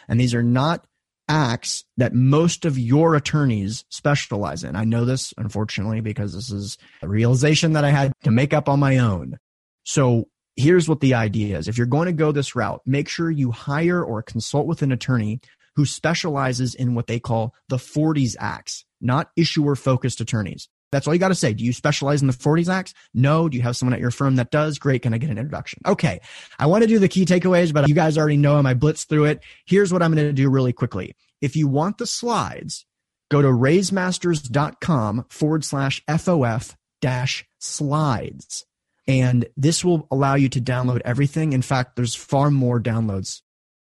And 0.08 0.20
these 0.20 0.34
are 0.34 0.44
not 0.44 0.86
acts 1.32 1.86
that 1.96 2.14
most 2.14 2.66
of 2.66 2.78
your 2.78 3.16
attorneys 3.16 3.86
specialize 3.88 4.66
in. 4.66 4.76
I 4.76 4.84
know 4.84 5.06
this, 5.06 5.34
unfortunately, 5.38 6.02
because 6.02 6.34
this 6.34 6.52
is 6.52 6.78
a 7.02 7.08
realization 7.08 7.72
that 7.74 7.86
I 7.86 7.90
had 7.90 8.12
to 8.24 8.32
make 8.32 8.54
up 8.54 8.68
on 8.68 8.82
my 8.82 8.98
own. 8.98 9.38
So 9.86 10.28
here's 10.58 10.90
what 10.90 11.00
the 11.00 11.14
idea 11.14 11.58
is. 11.58 11.70
If 11.70 11.78
you're 11.78 11.88
going 11.88 12.08
to 12.08 12.12
go 12.12 12.34
this 12.34 12.54
route, 12.54 12.82
make 12.86 13.08
sure 13.08 13.32
you 13.32 13.52
hire 13.52 14.04
or 14.04 14.22
consult 14.22 14.68
with 14.68 14.82
an 14.82 14.92
attorney 14.92 15.40
who 15.78 15.86
specializes 15.86 16.76
in 16.76 16.96
what 16.96 17.08
they 17.08 17.20
call 17.20 17.56
the 17.70 17.78
40s 17.78 18.36
acts, 18.38 18.84
not 19.00 19.32
issuer 19.38 19.78
focused 19.78 20.20
attorneys. 20.20 20.68
That's 20.92 21.08
all 21.08 21.14
you 21.14 21.20
got 21.20 21.30
to 21.30 21.36
say. 21.36 21.54
Do 21.54 21.64
you 21.64 21.74
specialize 21.74 22.22
in 22.22 22.28
the 22.28 22.34
40s 22.34 22.68
acts? 22.68 22.94
No. 23.14 23.48
Do 23.48 23.58
you 23.58 23.64
have 23.64 23.78
someone 23.78 23.94
at 23.94 24.00
your 24.00 24.12
firm 24.12 24.36
that 24.36 24.52
does? 24.52 24.78
Great. 24.78 25.02
Can 25.04 25.14
I 25.14 25.18
get 25.18 25.30
an 25.30 25.38
introduction? 25.38 25.80
Okay. 25.86 26.20
I 26.60 26.68
want 26.68 26.84
to 26.84 26.88
do 26.88 27.00
the 27.00 27.08
key 27.08 27.26
takeaways, 27.26 27.74
but 27.74 27.88
you 27.88 27.96
guys 27.96 28.18
already 28.18 28.38
know 28.38 28.58
them. 28.58 28.66
I 28.66 28.74
blitzed 28.74 29.08
through 29.08 29.26
it. 29.26 29.42
Here's 29.66 29.94
what 29.94 30.04
I'm 30.04 30.14
going 30.14 30.28
to 30.28 30.34
do 30.34 30.50
really 30.50 30.74
quickly. 30.74 31.16
If 31.42 31.56
you 31.56 31.68
want 31.68 31.98
the 31.98 32.06
slides, 32.06 32.86
go 33.30 33.42
to 33.42 33.48
raisemasters.com 33.48 35.26
forward 35.30 35.64
slash 35.64 36.04
FOF 36.08 36.76
dash 37.00 37.46
slides. 37.60 38.66
And 39.08 39.48
this 39.58 39.84
will 39.84 40.08
allow 40.12 40.36
you 40.36 40.50
to 40.50 40.62
download 40.62 41.02
everything. 41.04 41.54
In 41.54 41.62
fact, 41.62 41.96
there's 41.96 42.16
far 42.16 42.52
more 42.52 42.80
downloads 42.80 43.42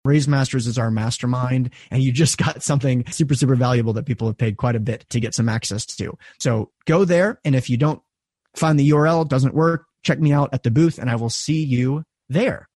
Raise 0.10 0.28
Masters 0.28 0.65
is 0.67 0.78
our 0.78 0.89
mastermind, 0.91 1.72
and 1.91 2.02
you 2.02 2.12
just 2.12 2.38
got 2.45 2.63
something 2.63 3.06
super, 3.12 3.36
super 3.36 3.56
valuable 3.56 3.93
that 3.93 4.06
people 4.06 4.28
have 4.28 4.38
paid 4.38 4.58
quite 4.58 4.76
a 4.76 4.80
bit 4.80 5.06
to 5.10 5.19
get 5.19 5.34
some 5.34 5.50
access 5.50 5.86
to. 5.86 6.17
So 6.39 6.72
go 6.86 7.06
there. 7.06 7.39
And 7.45 7.56
if 7.56 7.69
you 7.69 7.78
don't 7.78 8.02
find 8.56 8.80
the 8.80 8.89
URL, 8.89 9.28
doesn't 9.28 9.54
work, 9.54 9.86
check 10.04 10.19
me 10.19 10.32
out 10.32 10.50
at 10.54 10.63
the 10.63 10.72
booth, 10.72 10.98
and 10.98 11.10
I 11.10 11.15
will 11.15 11.30
see 11.30 11.63
you 11.63 12.04
there. 12.30 12.69